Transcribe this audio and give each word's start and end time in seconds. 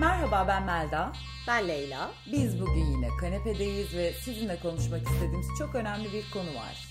Merhaba 0.00 0.44
ben 0.48 0.62
Melda. 0.62 1.12
Ben 1.48 1.68
Leyla. 1.68 2.10
Biz 2.32 2.60
bugün 2.60 2.84
yine 2.84 3.08
kanepedeyiz 3.20 3.96
ve 3.96 4.12
sizinle 4.12 4.60
konuşmak 4.60 5.02
istediğimiz 5.02 5.46
çok 5.58 5.74
önemli 5.74 6.12
bir 6.12 6.30
konu 6.32 6.54
var. 6.54 6.88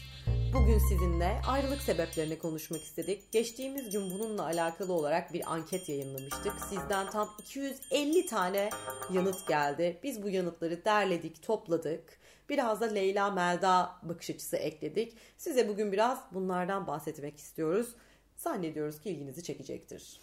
Bugün 0.54 0.78
sizinle 0.78 1.42
ayrılık 1.48 1.82
sebeplerini 1.82 2.40
konuşmak 2.40 2.82
istedik. 2.82 3.32
Geçtiğimiz 3.32 3.90
gün 3.90 4.12
bununla 4.12 4.44
alakalı 4.44 4.94
olarak 4.94 5.34
bir 5.34 5.54
anket 5.54 5.90
yayınlamıştık. 5.90 6.54
Sizden 6.70 7.10
tam 7.10 7.30
250 7.40 8.26
tane 8.26 8.70
yanıt 9.14 9.48
geldi. 9.48 10.00
Biz 10.04 10.24
bu 10.24 10.30
yanıtları 10.30 10.86
derledik, 10.86 11.44
topladık. 11.44 12.18
Biraz 12.50 12.82
da 12.82 12.86
Leyla 12.86 13.32
Melda 13.32 13.96
bakış 14.04 14.30
açısı 14.30 14.58
ekledik. 14.58 15.18
Size 15.38 15.68
bugün 15.68 15.92
biraz 15.92 16.20
bunlardan 16.34 16.88
bahsetmek 16.88 17.38
istiyoruz. 17.38 17.96
Zannediyoruz 18.36 19.02
ki 19.02 19.10
ilginizi 19.10 19.44
çekecektir. 19.44 20.20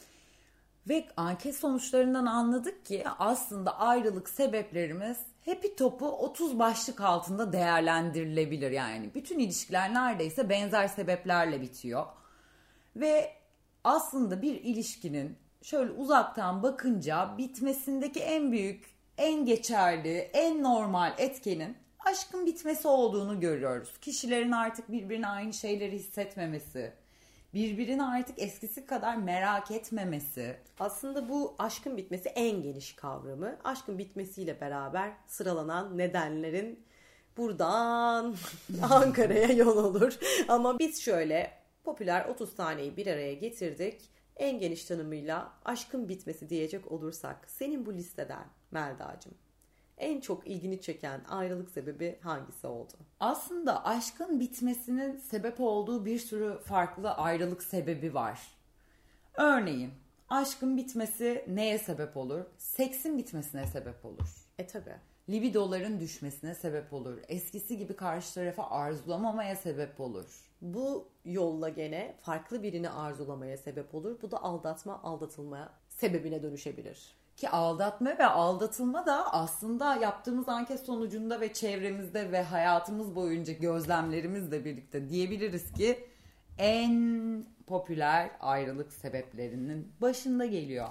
Ve 0.89 1.09
anket 1.17 1.57
sonuçlarından 1.57 2.27
anladık 2.27 2.87
ki 2.87 3.05
aslında 3.19 3.79
ayrılık 3.79 4.29
sebeplerimiz 4.29 5.19
Happy 5.47 5.69
Top'u 5.79 6.09
30 6.09 6.59
başlık 6.59 7.01
altında 7.01 7.53
değerlendirilebilir. 7.53 8.71
Yani 8.71 9.11
bütün 9.15 9.39
ilişkiler 9.39 9.95
neredeyse 9.95 10.49
benzer 10.49 10.89
sebeplerle 10.89 11.61
bitiyor. 11.61 12.07
Ve 12.97 13.33
aslında 13.85 14.43
bir 14.43 14.55
ilişkinin 14.55 15.39
şöyle 15.63 15.91
uzaktan 15.91 16.63
bakınca 16.63 17.39
bitmesindeki 17.39 18.21
en 18.21 18.53
büyük, 18.53 18.95
en 19.19 19.47
geçerli, 19.47 20.19
en 20.19 20.63
normal 20.63 21.15
etkenin 21.19 21.77
aşkın 21.99 22.47
bitmesi 22.47 22.89
olduğunu 22.89 23.41
görüyoruz. 23.41 23.99
Kişilerin 24.01 24.53
artık 24.53 24.93
birbirine 24.93 25.27
aynı 25.27 25.53
şeyleri 25.53 25.93
hissetmemesi, 25.93 26.93
birbirini 27.55 28.05
artık 28.05 28.43
eskisi 28.43 28.87
kadar 28.87 29.17
merak 29.17 29.71
etmemesi. 29.71 30.57
Aslında 30.81 31.29
bu 31.29 31.55
aşkın 31.59 31.97
bitmesi 31.97 32.29
en 32.29 32.63
geniş 32.63 32.93
kavramı. 32.93 33.59
Aşkın 33.65 33.99
bitmesiyle 33.99 34.61
beraber 34.61 35.13
sıralanan 35.27 35.99
nedenlerin 35.99 36.85
buradan 37.37 38.35
Ankara'ya 38.91 39.53
yol 39.53 39.77
olur. 39.77 40.19
Ama 40.49 40.79
biz 40.79 41.03
şöyle 41.03 41.51
popüler 41.85 42.25
30 42.25 42.55
taneyi 42.55 42.97
bir 42.97 43.07
araya 43.07 43.35
getirdik. 43.35 44.13
En 44.37 44.59
geniş 44.59 44.85
tanımıyla 44.85 45.53
aşkın 45.65 46.09
bitmesi 46.09 46.51
diyecek 46.51 46.93
olursak 46.93 47.51
senin 47.51 47.87
bu 47.87 47.95
listeden 47.95 48.45
Melda'cığım 48.71 49.35
en 50.03 50.21
çok 50.21 50.47
ilgini 50.47 50.81
çeken 50.81 51.21
ayrılık 51.29 51.71
sebebi 51.71 52.19
hangisi 52.21 52.67
oldu? 52.67 52.93
Aslında 53.21 53.85
aşkın 53.85 54.41
bitmesinin 54.41 55.17
sebep 55.17 55.61
olduğu 55.61 56.05
bir 56.05 56.19
sürü 56.19 56.59
farklı 56.59 57.11
ayrılık 57.15 57.63
sebebi 57.63 58.15
var. 58.15 58.41
Örneğin 59.35 59.91
aşkın 60.29 60.77
bitmesi 60.77 61.45
neye 61.49 61.79
sebep 61.79 62.17
olur? 62.17 62.45
Seksin 62.59 63.19
bitmesine 63.19 63.67
sebep 63.67 64.05
olur. 64.05 64.47
E 64.59 64.67
tabi. 64.67 64.91
Libidoların 65.29 66.01
düşmesine 66.01 66.55
sebep 66.55 66.93
olur. 66.93 67.19
Eskisi 67.29 67.79
gibi 67.79 67.97
karşı 67.97 68.35
tarafa 68.35 68.71
arzulamamaya 68.71 69.57
sebep 69.57 70.01
olur. 70.01 70.53
Bu 70.63 71.09
yolla 71.25 71.69
gene 71.69 72.17
farklı 72.21 72.63
birini 72.63 72.91
arzulamaya 72.91 73.57
sebep 73.57 73.95
olur. 73.95 74.23
Bu 74.23 74.31
da 74.31 74.43
aldatma, 74.43 75.03
aldatılmaya 75.03 75.73
sebebine 75.89 76.43
dönüşebilir. 76.43 77.22
Ki 77.37 77.49
aldatma 77.49 78.19
ve 78.19 78.27
aldatılma 78.27 79.07
da 79.07 79.33
aslında 79.33 79.97
yaptığımız 79.97 80.49
anket 80.49 80.81
sonucunda 80.81 81.41
ve 81.41 81.53
çevremizde 81.53 82.33
ve 82.33 82.43
hayatımız 82.43 83.15
boyunca 83.15 83.53
gözlemlerimizle 83.53 84.65
birlikte 84.65 85.09
diyebiliriz 85.09 85.73
ki 85.73 86.09
en 86.59 87.47
popüler 87.67 88.31
ayrılık 88.41 88.93
sebeplerinin 88.93 89.93
başında 90.01 90.47
geliyor. 90.47 90.89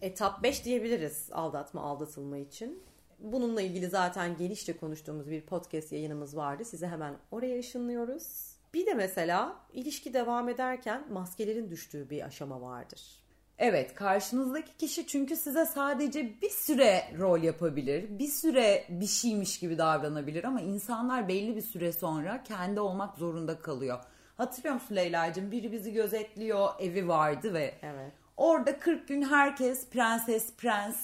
Etap 0.00 0.42
5 0.42 0.64
diyebiliriz 0.64 1.28
aldatma 1.32 1.80
aldatılma 1.80 2.38
için. 2.38 2.82
Bununla 3.18 3.62
ilgili 3.62 3.88
zaten 3.88 4.36
genişçe 4.36 4.76
konuştuğumuz 4.76 5.30
bir 5.30 5.40
podcast 5.40 5.92
yayınımız 5.92 6.36
vardı. 6.36 6.64
Size 6.64 6.86
hemen 6.86 7.14
oraya 7.30 7.58
ışınlıyoruz. 7.58 8.54
Bir 8.74 8.86
de 8.86 8.94
mesela 8.94 9.56
ilişki 9.72 10.14
devam 10.14 10.48
ederken 10.48 11.12
maskelerin 11.12 11.70
düştüğü 11.70 12.10
bir 12.10 12.22
aşama 12.22 12.60
vardır. 12.60 13.23
Evet 13.58 13.94
karşınızdaki 13.94 14.76
kişi 14.76 15.06
çünkü 15.06 15.36
size 15.36 15.66
sadece 15.66 16.40
bir 16.42 16.50
süre 16.50 17.04
rol 17.18 17.42
yapabilir. 17.42 18.18
Bir 18.18 18.28
süre 18.28 18.84
bir 18.88 19.06
şeymiş 19.06 19.58
gibi 19.58 19.78
davranabilir 19.78 20.44
ama 20.44 20.60
insanlar 20.60 21.28
belli 21.28 21.56
bir 21.56 21.62
süre 21.62 21.92
sonra 21.92 22.42
kendi 22.42 22.80
olmak 22.80 23.16
zorunda 23.16 23.58
kalıyor. 23.58 23.98
Hatırlıyor 24.36 24.74
musun 24.74 24.96
Leyla'cığım? 24.96 25.50
Biri 25.50 25.72
bizi 25.72 25.92
gözetliyor, 25.92 26.68
evi 26.80 27.08
vardı 27.08 27.54
ve 27.54 27.74
evet. 27.82 28.12
orada 28.36 28.78
40 28.78 29.08
gün 29.08 29.22
herkes 29.22 29.88
prenses, 29.88 30.54
prens, 30.56 30.96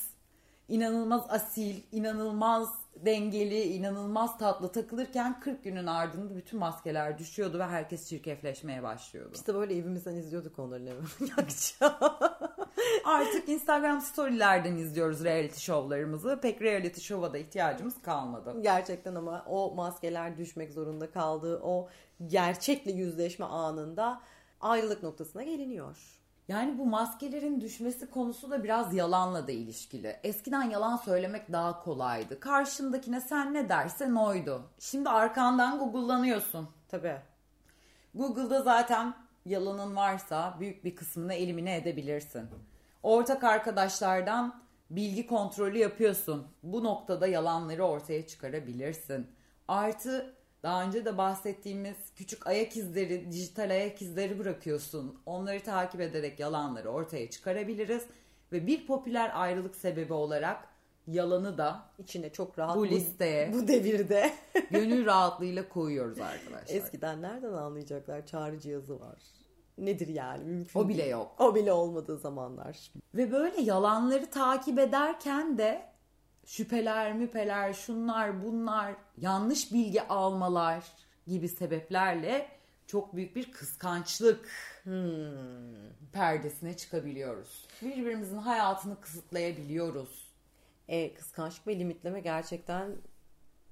inanılmaz 0.68 1.26
asil, 1.28 1.76
inanılmaz 1.92 2.68
dengeli, 3.06 3.62
inanılmaz 3.62 4.38
tatlı 4.38 4.72
takılırken 4.72 5.40
40 5.40 5.64
günün 5.64 5.86
ardında 5.86 6.36
bütün 6.36 6.58
maskeler 6.58 7.18
düşüyordu 7.18 7.58
ve 7.58 7.64
herkes 7.64 8.08
çirkefleşmeye 8.08 8.82
başlıyordu. 8.82 9.32
İşte 9.34 9.54
böyle 9.54 9.76
evimizden 9.76 10.16
izliyorduk 10.16 10.58
onları 10.58 10.84
Artık 13.04 13.48
Instagram 13.48 14.00
storylerden 14.00 14.76
izliyoruz 14.76 15.24
reality 15.24 15.60
şovlarımızı. 15.60 16.38
Pek 16.42 16.62
reality 16.62 17.00
şova 17.00 17.32
da 17.32 17.38
ihtiyacımız 17.38 18.02
kalmadı. 18.02 18.62
Gerçekten 18.62 19.14
ama 19.14 19.44
o 19.48 19.74
maskeler 19.74 20.38
düşmek 20.38 20.72
zorunda 20.72 21.10
kaldığı 21.10 21.60
o 21.62 21.88
gerçekle 22.26 22.92
yüzleşme 22.92 23.44
anında 23.46 24.22
ayrılık 24.60 25.02
noktasına 25.02 25.42
geliniyor. 25.42 26.19
Yani 26.50 26.78
bu 26.78 26.86
maskelerin 26.86 27.60
düşmesi 27.60 28.10
konusu 28.10 28.50
da 28.50 28.64
biraz 28.64 28.94
yalanla 28.94 29.46
da 29.46 29.52
ilişkili. 29.52 30.16
Eskiden 30.22 30.62
yalan 30.62 30.96
söylemek 30.96 31.52
daha 31.52 31.82
kolaydı. 31.82 32.40
Karşındakine 32.40 33.20
sen 33.20 33.54
ne 33.54 33.68
dersen 33.68 34.14
oydu. 34.14 34.62
Şimdi 34.78 35.08
arkandan 35.08 35.78
Google'lanıyorsun. 35.78 36.68
Tabii. 36.88 37.16
Google'da 38.14 38.62
zaten 38.62 39.14
yalanın 39.44 39.96
varsa 39.96 40.56
büyük 40.60 40.84
bir 40.84 40.96
kısmını 40.96 41.34
elimine 41.34 41.76
edebilirsin. 41.76 42.48
Ortak 43.02 43.44
arkadaşlardan 43.44 44.62
bilgi 44.90 45.26
kontrolü 45.26 45.78
yapıyorsun. 45.78 46.46
Bu 46.62 46.84
noktada 46.84 47.26
yalanları 47.26 47.84
ortaya 47.84 48.26
çıkarabilirsin. 48.26 49.26
Artı 49.68 50.34
daha 50.62 50.84
önce 50.84 51.04
de 51.04 51.18
bahsettiğimiz 51.18 51.96
küçük 52.16 52.46
ayak 52.46 52.76
izleri, 52.76 53.32
dijital 53.32 53.70
ayak 53.70 54.02
izleri 54.02 54.38
bırakıyorsun. 54.38 55.20
Onları 55.26 55.62
takip 55.62 56.00
ederek 56.00 56.40
yalanları 56.40 56.88
ortaya 56.88 57.30
çıkarabiliriz. 57.30 58.02
Ve 58.52 58.66
bir 58.66 58.86
popüler 58.86 59.30
ayrılık 59.34 59.76
sebebi 59.76 60.12
olarak 60.12 60.68
yalanı 61.06 61.58
da 61.58 61.82
içine 61.98 62.32
çok 62.32 62.58
rahat 62.58 62.76
bu 62.76 62.88
listeye 62.88 63.52
bu 63.52 63.68
devirde 63.68 64.32
gönül 64.70 65.06
rahatlığıyla 65.06 65.68
koyuyoruz 65.68 66.20
arkadaşlar. 66.20 66.76
Eskiden 66.76 67.22
nereden 67.22 67.52
anlayacaklar? 67.52 68.26
Çağrı 68.26 68.58
cihazı 68.58 69.00
var. 69.00 69.18
Nedir 69.78 70.08
yani 70.08 70.44
mümkün 70.44 70.80
O 70.80 70.88
bile 70.88 71.06
yok. 71.06 71.34
O 71.38 71.54
bile 71.54 71.72
olmadığı 71.72 72.18
zamanlar. 72.18 72.92
Ve 73.14 73.32
böyle 73.32 73.60
yalanları 73.60 74.30
takip 74.30 74.78
ederken 74.78 75.58
de 75.58 75.89
şüpheler, 76.50 77.12
müpeler, 77.12 77.72
şunlar, 77.72 78.44
bunlar, 78.44 78.94
yanlış 79.18 79.72
bilgi 79.72 80.02
almalar 80.02 80.84
gibi 81.26 81.48
sebeplerle 81.48 82.48
çok 82.86 83.16
büyük 83.16 83.36
bir 83.36 83.52
kıskançlık 83.52 84.48
hmm. 84.82 86.10
perdesine 86.12 86.76
çıkabiliyoruz. 86.76 87.66
Birbirimizin 87.82 88.38
hayatını 88.38 89.00
kısıtlayabiliyoruz. 89.00 90.32
E, 90.88 91.14
kıskançlık 91.14 91.66
ve 91.66 91.78
limitleme 91.78 92.20
gerçekten 92.20 92.92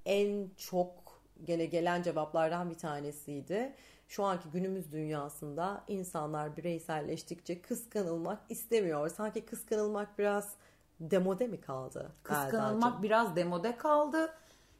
en 0.06 0.49
çok 0.56 1.22
gene 1.45 1.66
gelen 1.66 2.03
cevaplardan 2.03 2.71
bir 2.71 2.78
tanesiydi. 2.78 3.75
Şu 4.09 4.25
anki 4.25 4.49
günümüz 4.53 4.93
dünyasında 4.93 5.84
insanlar 5.89 6.56
bireyselleştikçe 6.56 7.62
kıskanılmak 7.62 8.39
istemiyor. 8.49 9.09
Sanki 9.10 9.47
kıskanılmak 9.47 10.19
biraz 10.19 10.54
demode 11.00 11.47
mi 11.47 11.60
kaldı? 11.60 12.12
Kıskanılmak 12.22 12.74
Erdal'cığım? 12.74 13.03
biraz 13.03 13.36
demode 13.36 13.77
kaldı. 13.77 14.34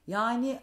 Yani 0.07 0.61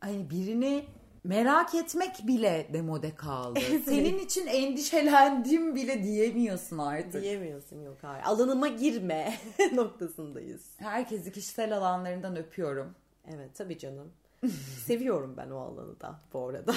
hani 0.00 0.30
birini 0.30 0.84
merak 1.24 1.74
etmek 1.74 2.26
bile 2.26 2.68
demode 2.72 3.14
kaldı. 3.14 3.60
Senin 3.84 4.18
için 4.18 4.46
endişelendim 4.46 5.74
bile 5.74 6.02
diyemiyorsun 6.02 6.78
artık. 6.78 7.22
Diyemiyorsun 7.22 7.80
yok 7.82 7.96
hayır. 8.02 8.24
Alanıma 8.24 8.68
girme 8.68 9.34
noktasındayız. 9.74 10.62
Herkesi 10.76 11.32
kişisel 11.32 11.76
alanlarından 11.76 12.36
öpüyorum. 12.36 12.94
Evet 13.34 13.54
tabii 13.54 13.78
canım. 13.78 14.12
Seviyorum 14.84 15.34
ben 15.36 15.50
o 15.50 15.58
alanı 15.58 16.00
da 16.00 16.20
bu 16.32 16.48
arada. 16.48 16.74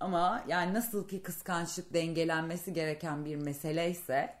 Ama 0.00 0.44
yani 0.48 0.74
nasıl 0.74 1.08
ki 1.08 1.22
kıskançlık 1.22 1.94
dengelenmesi 1.94 2.72
gereken 2.72 3.24
bir 3.24 3.36
mesele 3.36 3.90
ise 3.90 4.34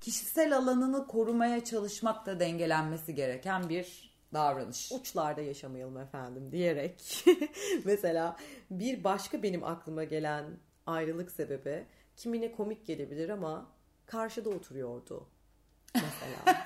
kişisel 0.00 0.56
alanını 0.56 1.06
korumaya 1.06 1.64
çalışmak 1.64 2.26
da 2.26 2.40
dengelenmesi 2.40 3.14
gereken 3.14 3.68
bir 3.68 4.14
davranış. 4.34 4.92
Uçlarda 4.92 5.40
yaşamayalım 5.40 5.98
efendim 5.98 6.52
diyerek. 6.52 7.24
Mesela 7.84 8.36
bir 8.70 9.04
başka 9.04 9.42
benim 9.42 9.64
aklıma 9.64 10.04
gelen 10.04 10.44
ayrılık 10.86 11.30
sebebi 11.30 11.84
kimine 12.16 12.52
komik 12.52 12.86
gelebilir 12.86 13.28
ama 13.28 13.66
karşıda 14.06 14.50
oturuyordu. 14.50 15.26
mesela. 15.94 16.64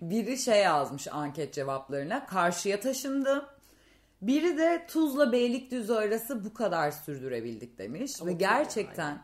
Biri 0.00 0.38
şey 0.38 0.62
yazmış 0.62 1.08
anket 1.08 1.54
cevaplarına. 1.54 2.26
Karşıya 2.26 2.80
taşındım. 2.80 3.44
Biri 4.22 4.58
de 4.58 4.86
Tuzla 4.88 5.32
Beylikdüzü 5.32 5.92
arası 5.92 6.44
bu 6.44 6.54
kadar 6.54 6.90
sürdürebildik 6.90 7.78
demiş. 7.78 8.12
Ama 8.20 8.30
Ve 8.30 8.32
gerçekten 8.32 9.22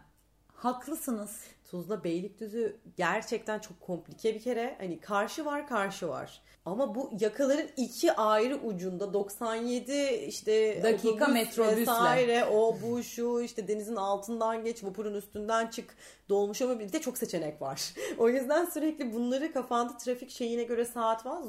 haklısınız. 0.54 1.40
Tuzla 1.74 2.04
Beylikdüzü 2.04 2.76
gerçekten 2.96 3.58
çok 3.58 3.80
komplike 3.80 4.34
bir 4.34 4.40
kere. 4.40 4.76
Hani 4.78 5.00
karşı 5.00 5.44
var 5.44 5.68
karşı 5.68 6.08
var. 6.08 6.42
Ama 6.64 6.94
bu 6.94 7.10
yakaların 7.20 7.68
iki 7.76 8.12
ayrı 8.12 8.56
ucunda 8.56 9.12
97 9.14 10.08
işte 10.28 10.82
Dakika 10.82 11.08
otobüs 11.08 11.34
metrobüsle. 11.34 11.80
vesaire 11.80 12.44
o 12.44 12.76
bu 12.82 13.02
şu 13.02 13.40
işte 13.40 13.68
denizin 13.68 13.96
altından 13.96 14.64
geç 14.64 14.84
vapurun 14.84 15.14
üstünden 15.14 15.66
çık 15.66 15.96
dolmuş 16.28 16.62
ama 16.62 16.80
bir 16.80 16.92
de 16.92 17.00
çok 17.00 17.18
seçenek 17.18 17.62
var. 17.62 17.94
o 18.18 18.28
yüzden 18.28 18.64
sürekli 18.64 19.12
bunları 19.12 19.52
kafanda 19.52 19.96
trafik 19.96 20.30
şeyine 20.30 20.62
göre 20.62 20.84
saat 20.84 21.26
var 21.26 21.42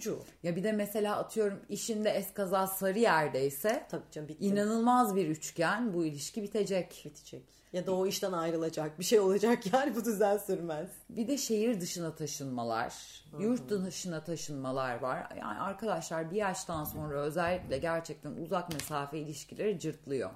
yorucu. 0.00 0.18
Ya 0.42 0.56
bir 0.56 0.64
de 0.64 0.72
mesela 0.72 1.16
atıyorum 1.16 1.60
işinde 1.68 2.10
eskaza 2.10 2.66
Sarıyer'deyse 2.66 3.86
Tabii 3.90 4.10
canım 4.10 4.28
bitti. 4.28 4.44
inanılmaz 4.44 5.16
bir 5.16 5.28
üçgen 5.28 5.94
bu 5.94 6.04
ilişki 6.04 6.42
bitecek. 6.42 7.02
bitecek. 7.04 7.60
Ya 7.72 7.86
da 7.86 7.92
o 7.92 8.06
işten 8.06 8.32
ayrılacak. 8.32 8.98
Bir 8.98 9.04
şey 9.04 9.20
olacak 9.20 9.69
yani 9.72 9.96
bu 9.96 10.04
düzen 10.04 10.36
sürmez. 10.36 10.88
Bir 11.10 11.28
de 11.28 11.38
şehir 11.38 11.80
dışına 11.80 12.14
taşınmalar, 12.14 13.24
yurt 13.38 13.70
dışına 13.70 14.24
taşınmalar 14.24 14.98
var. 15.00 15.36
Yani 15.40 15.58
arkadaşlar 15.58 16.30
bir 16.30 16.36
yaştan 16.36 16.84
sonra 16.84 17.20
özellikle 17.20 17.78
gerçekten 17.78 18.30
uzak 18.30 18.72
mesafe 18.72 19.18
ilişkileri 19.18 19.78
cırtlıyor. 19.78 20.30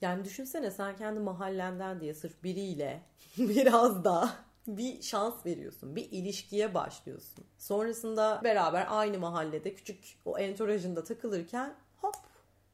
Yani 0.00 0.24
düşünsene 0.24 0.70
sen 0.70 0.96
kendi 0.96 1.20
mahallenden 1.20 2.00
diye 2.00 2.14
sırf 2.14 2.42
biriyle 2.42 3.02
biraz 3.38 4.04
da 4.04 4.30
bir 4.66 5.02
şans 5.02 5.46
veriyorsun. 5.46 5.96
Bir 5.96 6.10
ilişkiye 6.10 6.74
başlıyorsun. 6.74 7.44
Sonrasında 7.58 8.40
beraber 8.44 8.86
aynı 8.90 9.18
mahallede 9.18 9.74
küçük 9.74 10.18
o 10.24 10.38
entourajında 10.38 11.04
takılırken 11.04 11.74
hop 11.96 12.16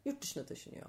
yurt 0.05 0.23
dışına 0.23 0.47
taşınıyor. 0.47 0.87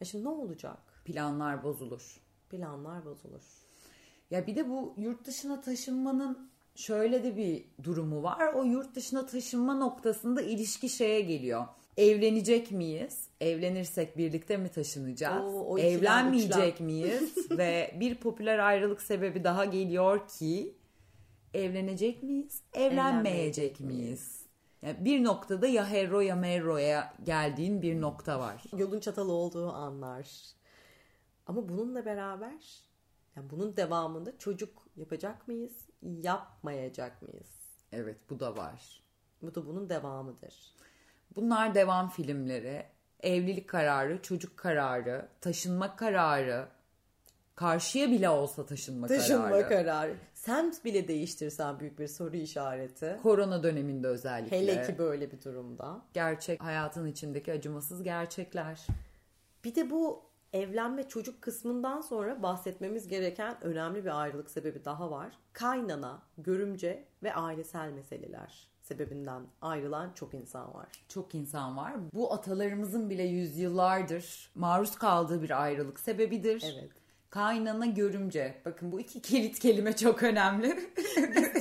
E 0.00 0.04
şimdi 0.04 0.24
ne 0.24 0.28
olacak? 0.28 0.78
Planlar 1.04 1.62
bozulur. 1.64 2.20
Planlar 2.50 3.04
bozulur. 3.04 3.67
Ya 4.30 4.46
bir 4.46 4.56
de 4.56 4.68
bu 4.68 4.94
yurt 4.96 5.24
dışına 5.26 5.60
taşınmanın 5.60 6.50
şöyle 6.74 7.24
de 7.24 7.36
bir 7.36 7.64
durumu 7.82 8.22
var. 8.22 8.52
O 8.54 8.62
yurt 8.64 8.94
dışına 8.94 9.26
taşınma 9.26 9.74
noktasında 9.74 10.42
ilişki 10.42 10.88
şeye 10.88 11.20
geliyor. 11.20 11.66
Evlenecek 11.96 12.70
miyiz? 12.72 13.28
Evlenirsek 13.40 14.16
birlikte 14.16 14.56
mi 14.56 14.68
taşınacağız? 14.68 15.54
Oo, 15.54 15.60
o 15.60 15.78
Evlenmeyecek 15.78 16.74
üçlem. 16.74 16.86
miyiz? 16.86 17.50
Ve 17.50 17.94
bir 18.00 18.14
popüler 18.14 18.58
ayrılık 18.58 19.02
sebebi 19.02 19.44
daha 19.44 19.64
geliyor 19.64 20.28
ki 20.28 20.74
evlenecek 21.54 22.22
miyiz? 22.22 22.62
Evlenmeyecek 22.74 23.80
miyiz? 23.80 24.42
Yani 24.82 25.04
bir 25.04 25.24
noktada 25.24 25.66
ya 25.66 25.90
hero 25.90 26.20
ya 26.20 26.36
merro'ya 26.36 27.14
geldiğin 27.24 27.82
bir 27.82 28.00
nokta 28.00 28.40
var. 28.40 28.62
Yolun 28.76 29.00
çatalı 29.00 29.32
olduğu 29.32 29.72
anlar. 29.72 30.28
Ama 31.46 31.68
bununla 31.68 32.04
beraber 32.04 32.87
yani 33.38 33.50
bunun 33.50 33.76
devamında 33.76 34.38
çocuk 34.38 34.82
yapacak 34.96 35.48
mıyız? 35.48 35.72
Yapmayacak 36.02 37.22
mıyız? 37.22 37.48
Evet 37.92 38.16
bu 38.30 38.40
da 38.40 38.56
var. 38.56 39.02
Bu 39.42 39.54
da 39.54 39.66
bunun 39.66 39.88
devamıdır. 39.88 40.74
Bunlar 41.36 41.74
devam 41.74 42.08
filmleri. 42.08 42.86
Evlilik 43.20 43.68
kararı, 43.68 44.22
çocuk 44.22 44.56
kararı, 44.56 45.28
taşınma 45.40 45.96
kararı, 45.96 46.68
karşıya 47.54 48.10
bile 48.10 48.28
olsa 48.28 48.66
taşınma, 48.66 49.06
Taşınma 49.06 49.48
kararı. 49.48 49.68
kararı. 49.68 50.14
Semt 50.34 50.84
bile 50.84 51.08
değiştirsen 51.08 51.80
büyük 51.80 51.98
bir 51.98 52.08
soru 52.08 52.36
işareti. 52.36 53.18
Korona 53.22 53.62
döneminde 53.62 54.06
özellikle. 54.08 54.58
Hele 54.58 54.86
ki 54.86 54.98
böyle 54.98 55.32
bir 55.32 55.42
durumda. 55.42 56.02
Gerçek 56.14 56.62
hayatın 56.62 57.06
içindeki 57.06 57.52
acımasız 57.52 58.02
gerçekler. 58.02 58.86
Bir 59.64 59.74
de 59.74 59.90
bu 59.90 60.27
evlenme 60.52 61.08
çocuk 61.08 61.42
kısmından 61.42 62.00
sonra 62.00 62.42
bahsetmemiz 62.42 63.08
gereken 63.08 63.64
önemli 63.64 64.04
bir 64.04 64.20
ayrılık 64.20 64.50
sebebi 64.50 64.84
daha 64.84 65.10
var. 65.10 65.38
Kaynana, 65.52 66.22
görümce 66.38 67.04
ve 67.22 67.34
ailesel 67.34 67.90
meseleler 67.90 68.68
sebebinden 68.88 69.42
ayrılan 69.60 70.12
çok 70.14 70.34
insan 70.34 70.74
var. 70.74 70.88
Çok 71.08 71.34
insan 71.34 71.76
var. 71.76 71.94
Bu 72.12 72.32
atalarımızın 72.32 73.10
bile 73.10 73.22
yüzyıllardır 73.22 74.50
maruz 74.54 74.96
kaldığı 74.96 75.42
bir 75.42 75.62
ayrılık 75.62 76.00
sebebidir. 76.00 76.64
Evet. 76.74 76.90
Kaynana 77.30 77.86
görümce. 77.86 78.62
Bakın 78.64 78.92
bu 78.92 79.00
iki 79.00 79.22
kilit 79.22 79.58
kelime 79.58 79.96
çok 79.96 80.22
önemli. 80.22 80.90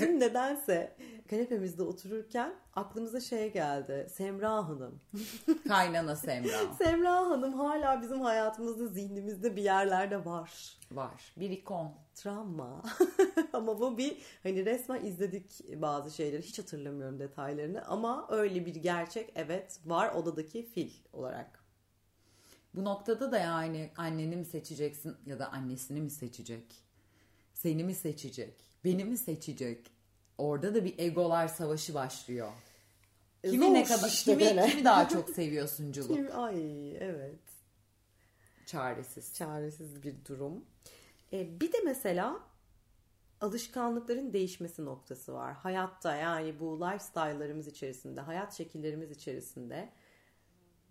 Dün 0.01 0.19
nedense 0.19 0.95
kanepemizde 1.27 1.83
otururken 1.83 2.55
aklımıza 2.75 3.19
şey 3.19 3.53
geldi. 3.53 4.07
Semra 4.09 4.67
Hanım. 4.67 5.01
Kaynana 5.67 6.15
Semra. 6.15 6.73
Semra 6.77 7.15
Hanım 7.15 7.53
hala 7.53 8.01
bizim 8.01 8.21
hayatımızda, 8.21 8.87
zihnimizde 8.87 9.55
bir 9.55 9.63
yerlerde 9.63 10.25
var. 10.25 10.77
Var. 10.91 11.33
Bir 11.37 11.49
ikon. 11.49 11.91
Travma. 12.15 12.83
ama 13.53 13.79
bu 13.79 13.97
bir 13.97 14.17
hani 14.43 14.65
resmen 14.65 15.05
izledik 15.05 15.81
bazı 15.81 16.11
şeyleri. 16.11 16.41
Hiç 16.41 16.59
hatırlamıyorum 16.59 17.19
detaylarını 17.19 17.85
ama 17.85 18.27
öyle 18.29 18.65
bir 18.65 18.75
gerçek 18.75 19.31
evet 19.35 19.79
var 19.85 20.13
odadaki 20.15 20.65
fil 20.65 20.91
olarak. 21.13 21.67
Bu 22.75 22.83
noktada 22.83 23.31
da 23.31 23.39
yani 23.39 23.91
anneni 23.97 24.35
mi 24.35 24.45
seçeceksin 24.45 25.17
ya 25.25 25.39
da 25.39 25.51
annesini 25.51 26.01
mi 26.01 26.09
seçecek? 26.09 26.83
Seni 27.53 27.83
mi 27.83 27.95
seçecek? 27.95 28.53
Beni 28.83 29.05
mi 29.05 29.17
seçecek? 29.17 29.96
Orada 30.37 30.75
da 30.75 30.85
bir 30.85 30.99
egolar 30.99 31.47
savaşı 31.47 31.93
başlıyor. 31.93 32.51
Kimi 33.43 33.65
Zor 33.65 33.73
ne 33.73 33.83
kadar 33.83 34.07
işte 34.07 34.31
kimi, 34.31 34.43
gene. 34.43 34.69
kimi 34.69 34.85
daha 34.85 35.09
çok 35.09 35.29
seviyorsunculuk? 35.29 36.35
Ay 36.35 36.97
evet. 36.97 37.39
Çaresiz. 38.65 39.33
Çaresiz 39.33 40.03
bir 40.03 40.15
durum. 40.25 40.65
E, 41.33 41.59
bir 41.59 41.73
de 41.73 41.77
mesela 41.85 42.39
alışkanlıkların 43.41 44.33
değişmesi 44.33 44.85
noktası 44.85 45.33
var. 45.33 45.53
Hayatta 45.53 46.15
yani 46.15 46.59
bu 46.59 46.81
lifestyle'larımız 46.81 47.67
içerisinde, 47.67 48.21
hayat 48.21 48.53
şekillerimiz 48.53 49.11
içerisinde 49.11 49.89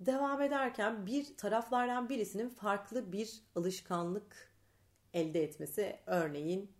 devam 0.00 0.42
ederken 0.42 1.06
bir 1.06 1.36
taraflardan 1.36 2.08
birisinin 2.08 2.48
farklı 2.48 3.12
bir 3.12 3.42
alışkanlık 3.56 4.52
elde 5.14 5.42
etmesi. 5.42 6.00
Örneğin 6.06 6.72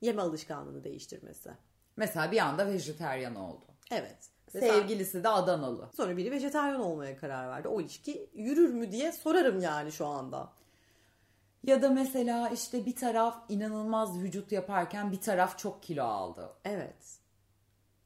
yeme 0.00 0.22
alışkanlığını 0.22 0.84
değiştirmesi. 0.84 1.50
Mesela 1.96 2.32
bir 2.32 2.38
anda 2.38 2.66
vejeteryan 2.66 3.34
oldu. 3.34 3.64
Evet. 3.90 4.16
Sevgilisi 4.52 5.24
de 5.24 5.28
Adanalı. 5.28 5.90
Sonra 5.96 6.16
biri 6.16 6.30
vejetaryen 6.30 6.78
olmaya 6.80 7.16
karar 7.16 7.48
verdi. 7.48 7.68
O 7.68 7.80
ilişki 7.80 8.30
yürür 8.34 8.68
mü 8.74 8.92
diye 8.92 9.12
sorarım 9.12 9.60
yani 9.60 9.92
şu 9.92 10.06
anda. 10.06 10.52
Ya 11.64 11.82
da 11.82 11.90
mesela 11.90 12.48
işte 12.48 12.86
bir 12.86 12.96
taraf 12.96 13.36
inanılmaz 13.48 14.18
vücut 14.22 14.52
yaparken 14.52 15.12
bir 15.12 15.20
taraf 15.20 15.58
çok 15.58 15.82
kilo 15.82 16.04
aldı. 16.04 16.50
Evet. 16.64 17.18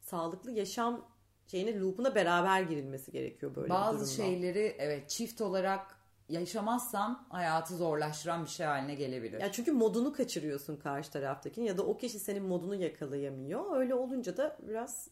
Sağlıklı 0.01 0.51
yaşam 0.53 1.05
şeyine 1.47 1.79
loop'una 1.81 2.15
beraber 2.15 2.61
girilmesi 2.63 3.13
gerekiyor 3.13 3.55
böyle 3.55 3.65
bir 3.67 3.71
Bazı 3.71 3.99
durumda. 3.99 4.11
şeyleri 4.31 4.77
evet 4.79 5.11
çift 5.11 5.41
olarak 5.41 6.00
yaşamazsan 6.31 7.27
hayatı 7.29 7.77
zorlaştıran 7.77 8.45
bir 8.45 8.49
şey 8.49 8.67
haline 8.67 8.95
gelebilir. 8.95 9.41
Ya 9.41 9.53
çünkü 9.53 9.73
modunu 9.73 10.13
kaçırıyorsun 10.13 10.77
karşı 10.77 11.11
taraftakinin 11.11 11.67
ya 11.67 11.79
da 11.79 11.83
o 11.83 11.97
kişi 11.97 12.19
senin 12.19 12.43
modunu 12.45 12.75
yakalayamıyor. 12.75 13.77
Öyle 13.77 13.95
olunca 13.95 14.37
da 14.37 14.57
biraz 14.63 15.09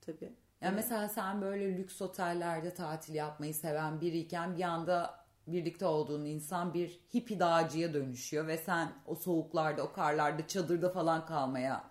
tabii. 0.00 0.32
Yani 0.60 0.74
mesela 0.74 1.08
sen 1.08 1.42
böyle 1.42 1.78
lüks 1.78 2.02
otellerde 2.02 2.74
tatil 2.74 3.14
yapmayı 3.14 3.54
seven 3.54 4.00
biriyken 4.00 4.56
bir 4.56 4.62
anda 4.62 5.24
birlikte 5.46 5.86
olduğun 5.86 6.24
insan 6.24 6.74
bir 6.74 7.00
hippie 7.14 7.40
dağcıya 7.40 7.94
dönüşüyor 7.94 8.46
ve 8.46 8.58
sen 8.58 8.92
o 9.06 9.14
soğuklarda, 9.14 9.82
o 9.82 9.92
karlarda, 9.92 10.46
çadırda 10.46 10.90
falan 10.90 11.26
kalmaya 11.26 11.84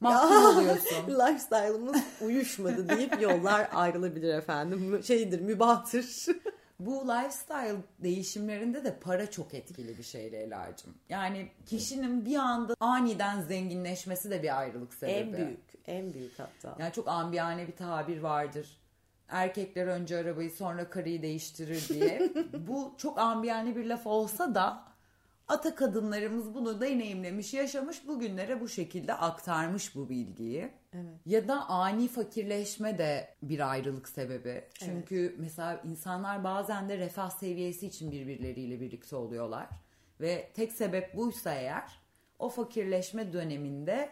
mahkum 0.00 0.46
oluyorsun. 0.46 1.08
Lifestyle'ımız 1.08 2.02
uyuşmadı 2.20 2.88
deyip 2.88 3.22
yollar 3.22 3.68
ayrılabilir 3.72 4.34
efendim. 4.34 5.02
Şeydir, 5.02 5.40
mübahtır. 5.40 6.26
Bu 6.80 7.08
lifestyle 7.08 7.76
değişimlerinde 7.98 8.84
de 8.84 8.98
para 9.00 9.30
çok 9.30 9.54
etkili 9.54 9.98
bir 9.98 10.02
şey 10.02 10.32
Leyla'cığım. 10.32 10.94
Yani 11.08 11.48
kişinin 11.66 12.24
bir 12.24 12.36
anda 12.36 12.74
aniden 12.80 13.40
zenginleşmesi 13.40 14.30
de 14.30 14.42
bir 14.42 14.58
ayrılık 14.58 14.94
sebebi. 14.94 15.16
en 15.16 15.32
büyük, 15.32 15.60
en 15.86 16.14
büyük 16.14 16.38
hatta. 16.38 16.76
Yani 16.78 16.92
çok 16.92 17.08
ambiyane 17.08 17.68
bir 17.68 17.76
tabir 17.76 18.20
vardır. 18.20 18.80
Erkekler 19.28 19.86
önce 19.86 20.16
arabayı 20.16 20.50
sonra 20.50 20.90
karıyı 20.90 21.22
değiştirir 21.22 21.88
diye. 21.88 22.32
Bu 22.68 22.94
çok 22.98 23.18
ambiyane 23.18 23.76
bir 23.76 23.84
laf 23.86 24.06
olsa 24.06 24.54
da 24.54 24.84
ata 25.48 25.74
kadınlarımız 25.74 26.54
bunu 26.54 26.80
deneyimlemiş, 26.80 27.54
yaşamış, 27.54 28.06
bugünlere 28.06 28.60
bu 28.60 28.68
şekilde 28.68 29.14
aktarmış 29.14 29.94
bu 29.94 30.08
bilgiyi. 30.08 30.70
Evet. 30.92 31.20
Ya 31.26 31.48
da 31.48 31.68
ani 31.68 32.08
fakirleşme 32.08 32.98
de 32.98 33.34
bir 33.42 33.70
ayrılık 33.70 34.08
sebebi. 34.08 34.64
Çünkü 34.74 35.34
mesela 35.38 35.82
insanlar 35.84 36.44
bazen 36.44 36.88
de 36.88 36.98
refah 36.98 37.30
seviyesi 37.30 37.86
için 37.86 38.10
birbirleriyle 38.12 38.80
birlikte 38.80 39.16
oluyorlar. 39.16 39.68
Ve 40.20 40.50
tek 40.54 40.72
sebep 40.72 41.16
buysa 41.16 41.54
eğer 41.54 42.00
o 42.38 42.48
fakirleşme 42.48 43.32
döneminde 43.32 44.10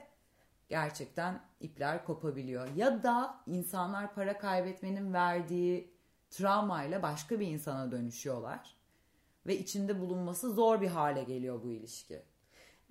gerçekten 0.68 1.40
ipler 1.61 2.04
kopabiliyor. 2.04 2.68
Ya 2.76 3.02
da 3.02 3.40
insanlar 3.47 4.14
para 4.14 4.38
kaybetmenin 4.38 5.12
verdiği 5.12 5.94
travmayla 6.30 7.02
başka 7.02 7.40
bir 7.40 7.47
insana 7.47 7.92
dönüşüyorlar. 7.92 8.76
Ve 9.47 9.58
içinde 9.58 10.00
bulunması 10.00 10.50
zor 10.50 10.80
bir 10.80 10.88
hale 10.88 11.25
geliyor 11.25 11.62
bu 11.62 11.73
ilişki. 11.73 12.23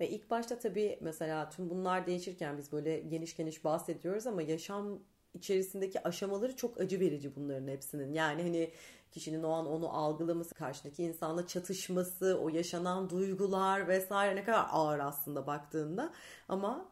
Ve 0.00 0.10
ilk 0.10 0.30
başta 0.30 0.58
tabii 0.58 0.98
mesela 1.02 1.50
tüm 1.50 1.70
bunlar 1.70 2.06
değişirken 2.06 2.58
biz 2.58 2.72
böyle 2.72 3.00
geniş 3.00 3.36
geniş 3.36 3.64
bahsediyoruz 3.64 4.26
ama 4.26 4.42
yaşam 4.42 4.98
içerisindeki 5.34 6.02
aşamaları 6.08 6.56
çok 6.56 6.80
acı 6.80 7.00
verici 7.00 7.36
bunların 7.36 7.68
hepsinin. 7.68 8.12
Yani 8.12 8.42
hani 8.42 8.72
kişinin 9.10 9.42
o 9.42 9.50
an 9.50 9.66
onu 9.66 9.88
algılaması, 9.96 10.54
karşındaki 10.54 11.02
insanla 11.04 11.46
çatışması, 11.46 12.38
o 12.42 12.48
yaşanan 12.48 13.10
duygular 13.10 13.88
vesaire 13.88 14.36
ne 14.36 14.44
kadar 14.44 14.66
ağır 14.70 14.98
aslında 14.98 15.46
baktığında 15.46 16.12
ama 16.48 16.88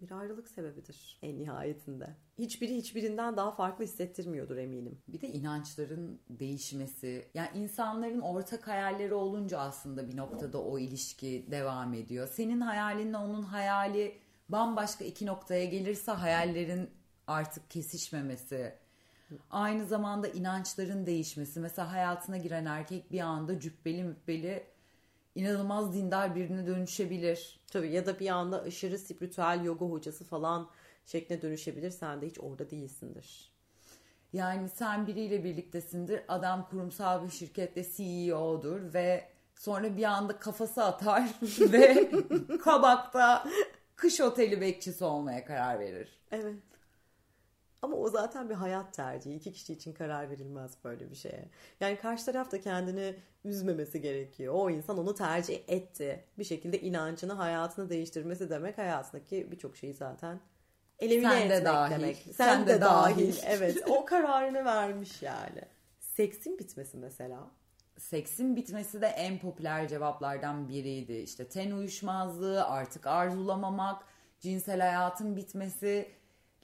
bir 0.00 0.10
ayrılık 0.10 0.48
sebebidir 0.48 1.18
en 1.22 1.38
nihayetinde. 1.38 2.16
Hiçbiri 2.38 2.76
hiçbirinden 2.76 3.36
daha 3.36 3.50
farklı 3.50 3.84
hissettirmiyordur 3.84 4.56
eminim. 4.56 4.98
Bir 5.08 5.20
de 5.20 5.28
inançların 5.28 6.20
değişmesi. 6.30 7.28
Yani 7.34 7.48
insanların 7.54 8.20
ortak 8.20 8.68
hayalleri 8.68 9.14
olunca 9.14 9.58
aslında 9.58 10.08
bir 10.08 10.16
noktada 10.16 10.62
o 10.62 10.78
ilişki 10.78 11.46
devam 11.50 11.94
ediyor. 11.94 12.28
Senin 12.28 12.60
hayalinle 12.60 13.16
onun 13.16 13.42
hayali 13.42 14.18
bambaşka 14.48 15.04
iki 15.04 15.26
noktaya 15.26 15.64
gelirse 15.64 16.12
hayallerin 16.12 16.90
artık 17.26 17.70
kesişmemesi. 17.70 18.74
Aynı 19.50 19.86
zamanda 19.86 20.28
inançların 20.28 21.06
değişmesi. 21.06 21.60
Mesela 21.60 21.92
hayatına 21.92 22.36
giren 22.36 22.64
erkek 22.64 23.12
bir 23.12 23.20
anda 23.20 23.60
cübbeli 23.60 24.04
mübbeli 24.04 24.66
inanılmaz 25.34 25.94
dindar 25.94 26.34
birine 26.34 26.66
dönüşebilir. 26.66 27.60
Tabii 27.66 27.92
ya 27.92 28.06
da 28.06 28.20
bir 28.20 28.28
anda 28.28 28.62
aşırı 28.62 28.98
spiritüel 28.98 29.64
yoga 29.64 29.86
hocası 29.86 30.24
falan 30.24 30.70
şekline 31.06 31.42
dönüşebilir. 31.42 31.90
Sen 31.90 32.20
de 32.20 32.26
hiç 32.26 32.40
orada 32.40 32.70
değilsindir. 32.70 33.52
Yani 34.32 34.68
sen 34.68 35.06
biriyle 35.06 35.44
birliktesindir. 35.44 36.22
Adam 36.28 36.68
kurumsal 36.68 37.24
bir 37.24 37.30
şirkette 37.30 37.84
CEO'dur 37.96 38.94
ve 38.94 39.28
sonra 39.54 39.96
bir 39.96 40.04
anda 40.04 40.38
kafası 40.38 40.84
atar 40.84 41.28
ve 41.60 42.10
Kabak'ta 42.60 43.44
kış 43.96 44.20
oteli 44.20 44.60
bekçisi 44.60 45.04
olmaya 45.04 45.44
karar 45.44 45.80
verir. 45.80 46.20
Evet. 46.30 46.56
Ama 47.82 47.96
o 47.96 48.08
zaten 48.08 48.50
bir 48.50 48.54
hayat 48.54 48.94
tercihi. 48.94 49.34
İki 49.34 49.52
kişi 49.52 49.72
için 49.72 49.92
karar 49.92 50.30
verilmez 50.30 50.72
böyle 50.84 51.10
bir 51.10 51.16
şeye. 51.16 51.48
Yani 51.80 51.96
karşı 51.96 52.24
taraf 52.24 52.52
da 52.52 52.60
kendini 52.60 53.16
üzmemesi 53.44 54.00
gerekiyor. 54.00 54.54
O 54.56 54.70
insan 54.70 54.98
onu 54.98 55.14
tercih 55.14 55.60
etti. 55.68 56.24
Bir 56.38 56.44
şekilde 56.44 56.80
inancını, 56.80 57.32
hayatını 57.32 57.90
değiştirmesi 57.90 58.50
demek 58.50 58.78
hayatındaki 58.78 59.50
birçok 59.50 59.76
şeyi 59.76 59.94
zaten 59.94 60.40
elimine 61.02 61.30
Sen 61.30 61.50
de 61.50 61.54
etmek 61.54 61.64
dahil. 61.74 61.94
demek. 61.94 62.16
Sen, 62.16 62.32
Sen 62.32 62.66
de, 62.66 62.74
de 62.74 62.80
dahil. 62.80 63.16
dahil. 63.16 63.34
Evet. 63.46 63.82
O 63.88 64.04
kararını 64.04 64.64
vermiş 64.64 65.22
yani. 65.22 65.62
Seksin 66.00 66.58
bitmesi 66.58 66.96
mesela. 66.96 67.50
Seksin 67.98 68.56
bitmesi 68.56 69.00
de 69.02 69.06
en 69.06 69.38
popüler 69.38 69.88
cevaplardan 69.88 70.68
biriydi. 70.68 71.12
İşte 71.12 71.48
ten 71.48 71.70
uyuşmazlığı, 71.70 72.64
artık 72.64 73.06
arzulamamak, 73.06 74.02
cinsel 74.40 74.80
hayatın 74.80 75.36
bitmesi, 75.36 76.08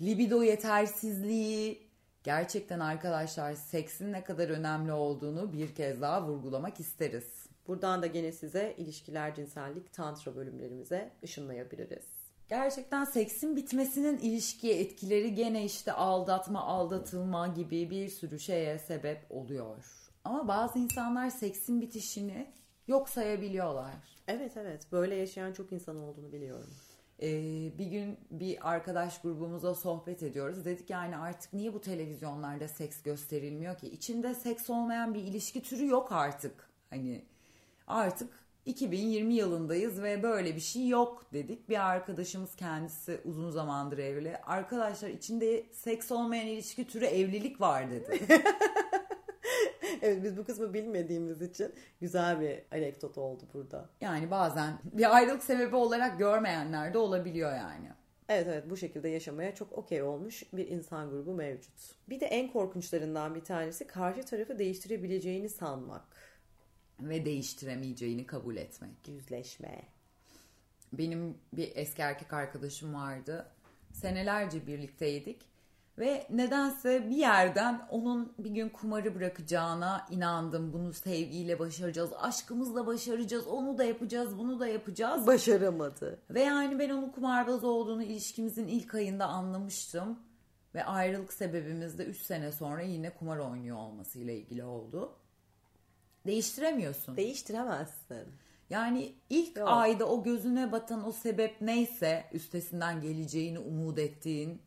libido 0.02 0.42
yetersizliği. 0.42 1.88
Gerçekten 2.24 2.80
arkadaşlar 2.80 3.52
seksin 3.54 4.12
ne 4.12 4.24
kadar 4.24 4.48
önemli 4.48 4.92
olduğunu 4.92 5.52
bir 5.52 5.74
kez 5.74 6.00
daha 6.00 6.22
vurgulamak 6.28 6.80
isteriz. 6.80 7.46
Buradan 7.66 8.02
da 8.02 8.06
gene 8.06 8.32
size 8.32 8.74
ilişkiler, 8.78 9.34
cinsellik, 9.34 9.92
tantra 9.92 10.36
bölümlerimize 10.36 11.10
ışınlayabiliriz. 11.24 12.04
Gerçekten 12.48 13.04
seksin 13.04 13.56
bitmesinin 13.56 14.18
ilişkiye 14.18 14.80
etkileri 14.80 15.34
gene 15.34 15.64
işte 15.64 15.92
aldatma, 15.92 16.64
aldatılma 16.64 17.46
gibi 17.46 17.90
bir 17.90 18.08
sürü 18.08 18.40
şeye 18.40 18.78
sebep 18.78 19.26
oluyor. 19.30 19.84
Ama 20.24 20.48
bazı 20.48 20.78
insanlar 20.78 21.30
seksin 21.30 21.80
bitişini 21.80 22.52
yok 22.86 23.08
sayabiliyorlar. 23.08 23.94
Evet 24.28 24.56
evet 24.56 24.92
böyle 24.92 25.14
yaşayan 25.14 25.52
çok 25.52 25.72
insan 25.72 25.96
olduğunu 25.96 26.32
biliyorum. 26.32 26.70
Ee, 27.22 27.78
bir 27.78 27.86
gün 27.86 28.18
bir 28.30 28.70
arkadaş 28.70 29.20
grubumuza 29.20 29.74
sohbet 29.74 30.22
ediyoruz. 30.22 30.64
Dedik 30.64 30.90
yani 30.90 31.16
artık 31.16 31.52
niye 31.52 31.74
bu 31.74 31.80
televizyonlarda 31.80 32.68
seks 32.68 33.02
gösterilmiyor 33.02 33.78
ki? 33.78 33.88
İçinde 33.88 34.34
seks 34.34 34.70
olmayan 34.70 35.14
bir 35.14 35.22
ilişki 35.22 35.62
türü 35.62 35.86
yok 35.86 36.12
artık. 36.12 36.70
Hani 36.90 37.24
artık 37.86 38.47
2020 38.68 39.34
yılındayız 39.34 40.02
ve 40.02 40.22
böyle 40.22 40.56
bir 40.56 40.60
şey 40.60 40.88
yok 40.88 41.32
dedik. 41.32 41.68
Bir 41.68 41.90
arkadaşımız 41.90 42.56
kendisi 42.56 43.20
uzun 43.24 43.50
zamandır 43.50 43.98
evli. 43.98 44.36
Arkadaşlar 44.36 45.08
içinde 45.08 45.66
seks 45.72 46.12
olmayan 46.12 46.46
ilişki 46.46 46.86
türü 46.86 47.04
evlilik 47.04 47.60
var 47.60 47.90
dedi. 47.90 48.20
Evet 50.02 50.24
biz 50.24 50.36
bu 50.36 50.44
kısmı 50.44 50.74
bilmediğimiz 50.74 51.42
için 51.42 51.74
güzel 52.00 52.40
bir 52.40 52.62
anekdot 52.72 53.18
oldu 53.18 53.42
burada. 53.54 53.88
Yani 54.00 54.30
bazen 54.30 54.78
bir 54.84 55.16
ayrılık 55.16 55.42
sebebi 55.42 55.76
olarak 55.76 56.18
görmeyenler 56.18 56.94
de 56.94 56.98
olabiliyor 56.98 57.52
yani. 57.52 57.88
Evet 58.28 58.46
evet 58.48 58.70
bu 58.70 58.76
şekilde 58.76 59.08
yaşamaya 59.08 59.54
çok 59.54 59.72
okey 59.72 60.02
olmuş 60.02 60.42
bir 60.52 60.68
insan 60.68 61.10
grubu 61.10 61.34
mevcut. 61.34 61.74
Bir 62.08 62.20
de 62.20 62.26
en 62.26 62.52
korkunçlarından 62.52 63.34
bir 63.34 63.44
tanesi 63.44 63.86
karşı 63.86 64.22
tarafı 64.22 64.58
değiştirebileceğini 64.58 65.48
sanmak. 65.48 66.02
Ve 67.00 67.24
değiştiremeyeceğini 67.24 68.26
kabul 68.26 68.56
etmek. 68.56 69.08
Yüzleşme. 69.08 69.82
Benim 70.92 71.38
bir 71.52 71.72
eski 71.74 72.02
erkek 72.02 72.32
arkadaşım 72.32 72.94
vardı. 72.94 73.46
Senelerce 73.92 74.66
birlikteydik. 74.66 75.48
Ve 75.98 76.26
nedense 76.30 77.10
bir 77.10 77.16
yerden 77.16 77.86
onun 77.90 78.32
bir 78.38 78.50
gün 78.50 78.68
kumarı 78.68 79.14
bırakacağına 79.14 80.06
inandım. 80.10 80.72
Bunu 80.72 80.92
sevgiyle 80.92 81.58
başaracağız, 81.58 82.10
aşkımızla 82.20 82.86
başaracağız, 82.86 83.46
onu 83.46 83.78
da 83.78 83.84
yapacağız, 83.84 84.38
bunu 84.38 84.60
da 84.60 84.66
yapacağız. 84.66 85.26
Başaramadı. 85.26 86.18
Ve 86.30 86.40
yani 86.40 86.78
ben 86.78 86.90
onun 86.90 87.10
kumarbaz 87.10 87.64
olduğunu 87.64 88.02
ilişkimizin 88.02 88.66
ilk 88.66 88.94
ayında 88.94 89.26
anlamıştım. 89.26 90.18
Ve 90.74 90.84
ayrılık 90.84 91.32
sebebimiz 91.32 91.98
de 91.98 92.04
3 92.04 92.20
sene 92.20 92.52
sonra 92.52 92.82
yine 92.82 93.10
kumar 93.10 93.38
oynuyor 93.38 93.76
olmasıyla 93.76 94.32
ilgili 94.32 94.64
oldu. 94.64 95.16
Değiştiremiyorsun. 96.26 97.16
Değiştiremezsin. 97.16 98.26
Yani 98.70 99.12
ilk 99.30 99.56
Yok. 99.56 99.68
ayda 99.70 100.08
o 100.08 100.22
gözüne 100.22 100.72
batan 100.72 101.06
o 101.08 101.12
sebep 101.12 101.60
neyse, 101.60 102.24
üstesinden 102.32 103.00
geleceğini 103.00 103.58
umut 103.58 103.98
ettiğin 103.98 104.62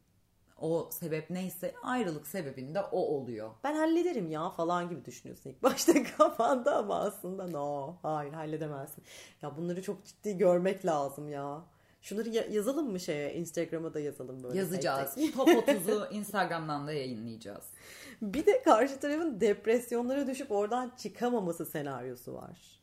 o 0.62 0.90
sebep 0.92 1.30
neyse 1.30 1.74
ayrılık 1.84 2.28
sebebinde 2.28 2.82
o 2.82 2.98
oluyor. 3.00 3.52
Ben 3.64 3.76
hallederim 3.76 4.32
ya 4.32 4.50
falan 4.50 4.90
gibi 4.90 5.06
düşünüyorsun 5.06 5.50
ilk 5.50 5.64
başta 5.64 5.94
kafanda 6.18 6.78
ama 6.78 6.96
aslında 7.00 7.48
no. 7.48 7.96
Hayır 8.02 8.34
halledemezsin. 8.34 9.04
Ya 9.42 9.58
bunları 9.58 9.82
çok 9.84 10.06
ciddi 10.06 10.38
görmek 10.38 10.86
lazım 10.86 11.30
ya. 11.30 11.62
Şunları 12.02 12.30
ya- 12.30 12.48
yazalım 12.52 12.92
mı 12.92 13.00
şeye 13.00 13.34
Instagram'a 13.36 13.94
da 13.94 14.00
yazalım 14.00 14.44
böyle. 14.44 14.58
Yazacağız. 14.58 15.16
Top 15.36 15.48
30'u 15.50 16.08
Instagram'dan 16.14 16.88
da 16.88 16.94
yayınlayacağız. 16.94 17.64
Bir 18.34 18.46
de 18.46 18.62
karşı 18.62 19.00
tarafın 19.00 19.42
depresyonlara 19.42 20.28
düşüp 20.28 20.52
oradan 20.52 20.92
çıkamaması 20.98 21.66
senaryosu 21.66 22.34
var. 22.34 22.82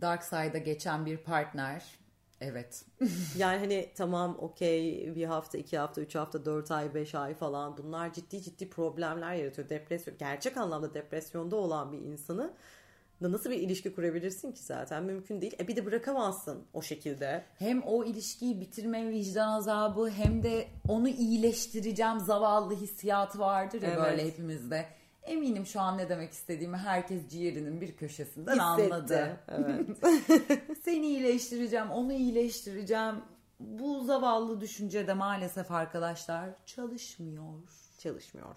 Dark 0.00 0.24
Side'a 0.24 0.58
geçen 0.58 1.06
bir 1.06 1.16
partner. 1.16 1.98
Evet. 2.40 2.84
Yani 3.36 3.58
hani 3.58 3.92
tamam 3.94 4.36
okey 4.40 5.12
bir 5.14 5.24
hafta, 5.24 5.58
iki 5.58 5.78
hafta, 5.78 6.00
üç 6.00 6.14
hafta, 6.14 6.44
dört 6.44 6.70
ay, 6.70 6.94
beş 6.94 7.14
ay 7.14 7.34
falan 7.34 7.76
bunlar 7.76 8.12
ciddi 8.12 8.42
ciddi 8.42 8.70
problemler 8.70 9.34
yaratıyor. 9.34 9.68
Depresyon, 9.68 10.18
gerçek 10.18 10.56
anlamda 10.56 10.94
depresyonda 10.94 11.56
olan 11.56 11.92
bir 11.92 11.98
insanı 11.98 12.54
nasıl 13.30 13.50
bir 13.50 13.56
ilişki 13.58 13.94
kurabilirsin 13.94 14.52
ki 14.52 14.62
zaten 14.62 15.02
mümkün 15.04 15.40
değil. 15.40 15.54
E 15.60 15.68
bir 15.68 15.76
de 15.76 15.86
bırakamazsın 15.86 16.64
o 16.72 16.82
şekilde. 16.82 17.44
Hem 17.58 17.82
o 17.82 18.04
ilişkiyi 18.04 18.60
bitirme 18.60 19.08
vicdan 19.08 19.48
azabı 19.48 20.10
hem 20.10 20.42
de 20.42 20.68
onu 20.88 21.08
iyileştireceğim 21.08 22.20
zavallı 22.20 22.74
hissiyatı 22.76 23.38
vardır 23.38 23.82
ya 23.82 23.88
Evet. 23.88 23.98
böyle 24.04 24.26
hepimizde. 24.26 24.86
Eminim 25.22 25.66
şu 25.66 25.80
an 25.80 25.98
ne 25.98 26.08
demek 26.08 26.32
istediğimi 26.32 26.76
herkes 26.76 27.28
ciğerinin 27.28 27.80
bir 27.80 27.96
köşesinden 27.96 28.52
Hissetti. 28.52 28.94
anladı. 28.94 29.36
Evet. 29.48 29.86
Seni 30.84 31.06
iyileştireceğim, 31.06 31.90
onu 31.90 32.12
iyileştireceğim. 32.12 33.14
Bu 33.60 34.04
zavallı 34.04 34.60
düşüncede 34.60 35.14
maalesef 35.14 35.70
arkadaşlar 35.70 36.50
çalışmıyor. 36.66 37.44
Çalışmıyor. 37.98 38.56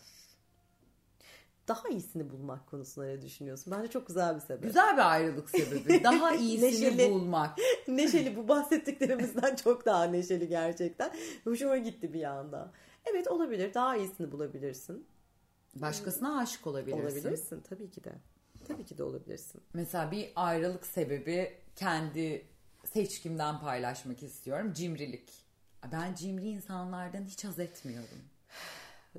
Daha 1.67 1.89
iyisini 1.89 2.29
bulmak 2.29 2.67
konusunda 2.67 3.07
ne 3.07 3.21
düşünüyorsun? 3.21 3.73
Bence 3.77 3.87
çok 3.87 4.07
güzel 4.07 4.35
bir 4.35 4.41
sebep. 4.41 4.63
Güzel 4.63 4.97
bir 4.97 5.11
ayrılık 5.11 5.49
sebebi. 5.49 6.03
Daha 6.03 6.35
iyisini 6.35 6.67
Neşeli. 6.67 7.11
bulmak. 7.11 7.57
neşeli 7.87 8.35
bu 8.35 8.47
bahsettiklerimizden 8.47 9.55
çok 9.63 9.85
daha 9.85 10.03
neşeli 10.03 10.47
gerçekten. 10.47 11.11
Hoşuma 11.43 11.77
gitti 11.77 12.13
bir 12.13 12.23
anda. 12.23 12.71
Evet 13.05 13.27
olabilir. 13.27 13.73
Daha 13.73 13.95
iyisini 13.97 14.31
bulabilirsin. 14.31 15.07
Başkasına 15.75 16.39
aşık 16.39 16.67
olabilirsin. 16.67 17.01
Olabilirsin 17.03 17.61
tabii 17.61 17.89
ki 17.91 18.03
de. 18.03 18.13
Tabii 18.67 18.85
ki 18.85 18.97
de 18.97 19.03
olabilirsin. 19.03 19.61
Mesela 19.73 20.11
bir 20.11 20.31
ayrılık 20.35 20.85
sebebi 20.85 21.57
kendi 21.75 22.45
seçkimden 22.85 23.59
paylaşmak 23.59 24.23
istiyorum. 24.23 24.73
Cimrilik. 24.73 25.45
Ben 25.91 26.13
cimri 26.13 26.49
insanlardan 26.49 27.25
hiç 27.25 27.45
haz 27.45 27.59
etmiyorum. 27.59 28.19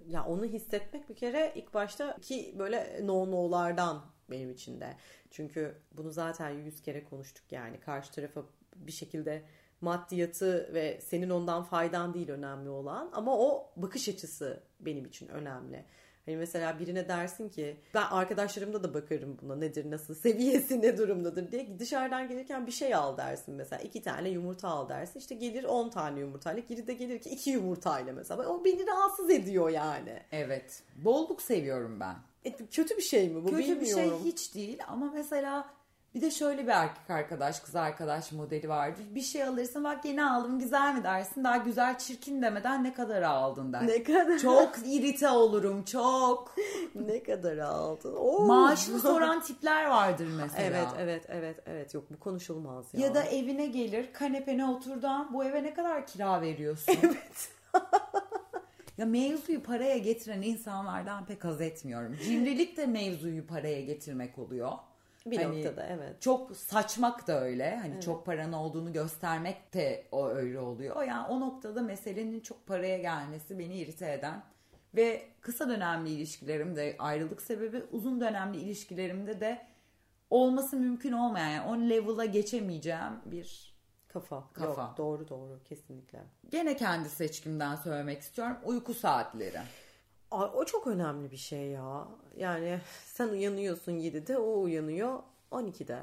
Ya 0.09 0.25
onu 0.25 0.45
hissetmek 0.45 1.09
bir 1.09 1.17
kere 1.17 1.53
ilk 1.55 1.75
başta 1.75 2.17
ki 2.23 2.55
böyle 2.59 3.01
no 3.03 3.31
no'lardan 3.31 4.03
benim 4.31 4.51
için 4.51 4.81
de. 4.81 4.97
Çünkü 5.31 5.75
bunu 5.93 6.11
zaten 6.11 6.51
yüz 6.51 6.83
kere 6.83 7.05
konuştuk 7.05 7.53
yani. 7.53 7.81
Karşı 7.81 8.13
tarafa 8.13 8.43
bir 8.77 8.93
şekilde 8.93 9.43
maddiyatı 9.81 10.71
ve 10.75 11.01
senin 11.01 11.31
ondan 11.31 11.63
faydan 11.63 12.15
değil 12.15 12.29
önemli 12.29 12.69
olan 12.69 13.11
ama 13.13 13.39
o 13.39 13.73
bakış 13.77 14.09
açısı 14.09 14.63
benim 14.81 15.05
için 15.05 15.29
önemli. 15.29 15.85
Hani 16.27 16.37
mesela 16.37 16.79
birine 16.79 17.09
dersin 17.09 17.49
ki 17.49 17.77
ben 17.95 18.03
arkadaşlarımda 18.03 18.83
da 18.83 18.95
bakarım 18.95 19.39
buna 19.43 19.57
nedir 19.57 19.91
nasıl 19.91 20.15
seviyesi 20.23 20.83
ne 20.83 20.99
durumdadır 20.99 21.53
diye 21.53 21.79
dışarıdan 21.79 22.29
gelirken 22.29 22.67
bir 22.67 22.73
şey 22.73 22.95
al 22.95 23.17
dersin 23.17 23.55
mesela 23.55 23.83
iki 23.83 24.03
tane 24.03 24.29
yumurta 24.29 24.69
al 24.69 24.89
dersin 24.89 25.19
işte 25.21 25.35
gelir 25.35 25.65
10 25.65 25.91
tane 25.91 26.21
yumurtayla 26.21 26.63
geri 26.69 26.87
de 26.87 26.95
gelir 26.95 27.19
ki 27.19 27.31
iki 27.31 27.51
yumurtayla 27.51 28.13
mesela 28.13 28.49
o 28.49 28.65
beni 28.65 28.87
rahatsız 28.87 29.31
ediyor 29.31 29.71
yani. 29.71 30.23
Evet 30.33 30.83
bolluk 30.97 31.43
seviyorum 31.43 32.01
ben. 32.01 32.17
E, 32.45 32.53
kötü 32.67 32.97
bir 32.97 33.03
şey 33.03 33.29
mi 33.29 33.45
bu 33.45 33.51
Kötü 33.51 33.59
bilmiyorum. 33.59 33.81
bir 33.81 34.25
şey 34.25 34.33
hiç 34.33 34.55
değil 34.55 34.79
ama 34.89 35.11
mesela 35.15 35.76
bir 36.15 36.21
de 36.21 36.31
şöyle 36.31 36.63
bir 36.63 36.73
erkek 36.73 37.11
arkadaş, 37.11 37.61
kız 37.61 37.77
arkadaş 37.77 38.33
modeli 38.33 38.69
vardır. 38.69 39.05
Bir 39.11 39.23
şey 39.23 39.43
alırsın 39.45 39.85
bak 39.85 40.05
yeni 40.05 40.25
aldım 40.25 40.59
güzel 40.59 40.95
mi 40.95 41.05
dersin. 41.05 41.45
Daha 41.45 41.57
güzel 41.57 41.99
çirkin 41.99 42.43
demeden 42.43 42.85
ne 42.85 42.95
kadar 42.95 43.23
aldın 43.23 43.73
der. 43.73 43.87
Ne 43.87 44.03
kadar 44.03 44.39
Çok 44.39 44.75
irite 44.85 45.29
olurum 45.29 45.85
çok. 45.85 46.55
ne 46.95 47.23
kadar 47.23 47.59
aldın? 47.59 48.15
Oo. 48.17 48.47
Maaşını 48.47 48.99
soran 49.01 49.43
tipler 49.43 49.87
vardır 49.87 50.29
mesela. 50.37 50.65
Evet 50.65 50.89
evet 50.99 51.25
evet 51.29 51.57
evet 51.67 51.95
yok 51.95 52.05
bu 52.11 52.19
konuşulmaz 52.19 52.87
ya. 52.93 53.07
Ya 53.07 53.15
da 53.15 53.23
evine 53.23 53.67
gelir 53.67 54.13
kanepene 54.13 54.67
oturdan 54.67 55.35
bu 55.35 55.45
eve 55.45 55.63
ne 55.63 55.75
kadar 55.75 56.07
kira 56.07 56.41
veriyorsun? 56.41 56.95
evet. 57.03 57.51
ya 58.99 59.07
mevzuyu 59.07 59.63
paraya 59.63 59.99
getiren 59.99 60.43
insanlardan 60.43 61.27
pek 61.27 61.45
haz 61.45 61.61
etmiyorum. 61.61 62.17
Cimrilik 62.25 62.77
de 62.77 62.87
mevzuyu 62.87 63.47
paraya 63.47 63.81
getirmek 63.81 64.39
oluyor. 64.39 64.73
Bir 65.27 65.37
Hani 65.37 65.57
noktada 65.57 65.87
evet. 65.87 66.23
Çok 66.23 66.57
saçmak 66.57 67.27
da 67.27 67.41
öyle. 67.41 67.77
Hani 67.77 68.01
çok 68.01 68.27
paranın 68.27 68.53
olduğunu 68.53 68.93
göstermek 68.93 69.75
de 69.75 70.07
o 70.13 70.29
öyle 70.29 70.61
oluyor. 70.61 71.03
Yani 71.03 71.27
o 71.27 71.41
noktada 71.41 71.83
meselenin 71.83 72.41
çok 72.41 72.67
paraya 72.67 72.99
gelmesi 72.99 73.59
beni 73.59 73.75
irite 73.75 74.13
eden 74.13 74.43
ve 74.95 75.29
kısa 75.41 75.69
dönemli 75.69 76.11
ilişkilerimde 76.11 76.97
ayrılık 76.99 77.43
sebebi 77.43 77.83
uzun 77.93 78.21
dönemli 78.21 78.59
ilişkilerimde 78.59 79.41
de 79.41 79.67
olması 80.31 80.77
mümkün 80.77 81.13
olmayan 81.13 81.49
yani 81.49 81.69
on 81.69 81.91
level'a 81.91 82.25
geçemeyeceğim 82.25 83.21
bir 83.25 83.77
Kafa. 84.09 84.45
Kafa. 84.53 84.83
Yok, 84.83 84.95
doğru 84.97 85.29
doğru 85.29 85.61
kesinlikle. 85.65 86.19
gene 86.51 86.77
kendi 86.77 87.09
seçkimden 87.09 87.77
söylemek 87.77 88.21
istiyorum 88.21 88.57
uyku 88.65 88.95
saatleri. 88.95 89.59
Ay, 90.31 90.51
o 90.55 90.65
çok 90.65 90.87
önemli 90.87 91.31
bir 91.31 91.37
şey 91.37 91.67
ya. 91.67 92.09
Yani 92.37 92.81
sen 93.05 93.29
uyanıyorsun 93.29 93.93
7'de 93.93 94.39
o 94.39 94.61
uyanıyor 94.61 95.19
12'de. 95.53 96.03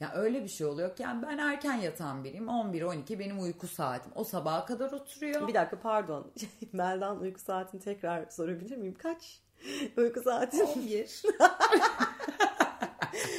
Ya 0.00 0.12
öyle 0.14 0.44
bir 0.44 0.48
şey 0.48 0.66
oluyor 0.66 0.96
ki 0.96 1.02
yani 1.02 1.22
ben 1.22 1.38
erken 1.38 1.74
yatan 1.74 2.24
biriyim 2.24 2.46
11-12 2.46 3.18
benim 3.18 3.42
uyku 3.42 3.66
saatim 3.68 4.12
o 4.14 4.24
sabaha 4.24 4.66
kadar 4.66 4.92
oturuyor. 4.92 5.48
Bir 5.48 5.54
dakika 5.54 5.80
pardon. 5.80 6.30
Meldan 6.72 7.20
uyku 7.20 7.40
saatini 7.40 7.80
tekrar 7.80 8.30
sorabilir 8.30 8.76
miyim? 8.76 8.94
Kaç? 8.98 9.40
Uyku 9.96 10.22
saatin? 10.22 10.60
11. 10.60 11.22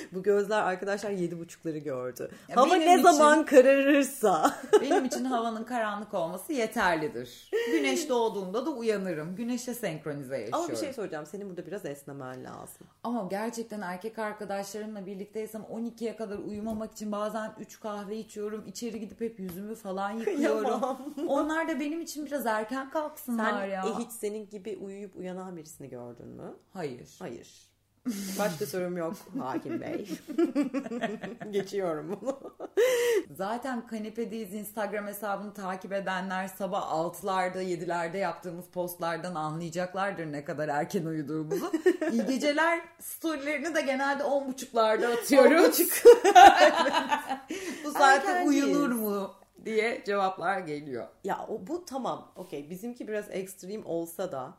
Bu 0.13 0.23
gözler 0.23 0.61
arkadaşlar 0.61 1.11
yedi 1.11 1.39
buçukları 1.39 1.77
gördü. 1.77 2.29
Ya 2.49 2.55
Hava 2.55 2.75
ne 2.75 2.93
için- 2.93 3.03
zaman 3.03 3.45
kararırsa. 3.45 4.55
Benim 4.81 5.05
için 5.05 5.25
havanın 5.25 5.63
karanlık 5.63 6.13
olması 6.13 6.53
yeterlidir. 6.53 7.49
Güneş 7.71 8.09
doğduğunda 8.09 8.65
da 8.65 8.69
uyanırım. 8.69 9.35
Güneşe 9.35 9.73
senkronize 9.73 10.37
yaşıyorum. 10.37 10.59
Ama 10.65 10.69
bir 10.69 10.75
şey 10.77 10.93
soracağım. 10.93 11.25
Senin 11.25 11.49
burada 11.49 11.65
biraz 11.67 11.85
esnemen 11.85 12.43
lazım. 12.43 12.87
Ama 13.03 13.27
gerçekten 13.29 13.81
erkek 13.81 14.19
arkadaşlarımla 14.19 15.05
birlikteysem 15.05 15.61
12'ye 15.61 16.15
kadar 16.15 16.37
uyumamak 16.37 16.91
için 16.91 17.11
bazen 17.11 17.51
3 17.59 17.79
kahve 17.79 18.17
içiyorum. 18.17 18.63
İçeri 18.67 18.99
gidip 18.99 19.21
hep 19.21 19.39
yüzümü 19.39 19.75
falan 19.75 20.11
yıkıyorum. 20.11 20.81
Onlar 21.27 21.67
da 21.67 21.79
benim 21.79 22.01
için 22.01 22.25
biraz 22.25 22.45
erken 22.45 22.89
kalksınlar 22.89 23.61
Sen 23.61 23.65
ya. 23.67 23.83
e, 23.85 24.03
hiç 24.03 24.11
senin 24.11 24.49
gibi 24.49 24.77
uyuyup 24.81 25.15
uyanan 25.15 25.57
birisini 25.57 25.89
gördün 25.89 26.27
mü? 26.27 26.53
Hayır. 26.73 27.15
Hayır. 27.19 27.47
Başka 28.39 28.65
sorum 28.65 28.97
yok 28.97 29.13
Hakim 29.39 29.81
Bey. 29.81 30.07
Geçiyorum 31.51 32.19
bunu. 32.21 32.39
Zaten 33.37 33.87
kanepedeyiz 33.87 34.53
Instagram 34.53 35.07
hesabını 35.07 35.53
takip 35.53 35.93
edenler 35.93 36.47
sabah 36.47 36.91
6'larda 36.91 37.63
7'lerde 37.63 38.17
yaptığımız 38.17 38.65
postlardan 38.65 39.35
anlayacaklardır 39.35 40.25
ne 40.25 40.45
kadar 40.45 40.67
erken 40.67 41.05
uyuduğumuzu. 41.05 41.71
İyi 42.11 42.25
geceler 42.25 42.81
storylerini 42.99 43.75
de 43.75 43.81
genelde 43.81 44.23
10.30'larda 44.23 45.13
atıyoruz. 45.13 45.79
Bu 47.85 47.91
saatte 47.91 48.43
uyunur 48.47 48.91
mu 48.91 49.35
diye 49.65 50.03
cevaplar 50.05 50.59
geliyor. 50.59 51.07
Ya 51.23 51.45
o 51.49 51.67
bu 51.67 51.85
tamam. 51.85 52.31
Okey. 52.35 52.69
Bizimki 52.69 53.07
biraz 53.07 53.25
ekstrem 53.29 53.85
olsa 53.85 54.31
da 54.31 54.57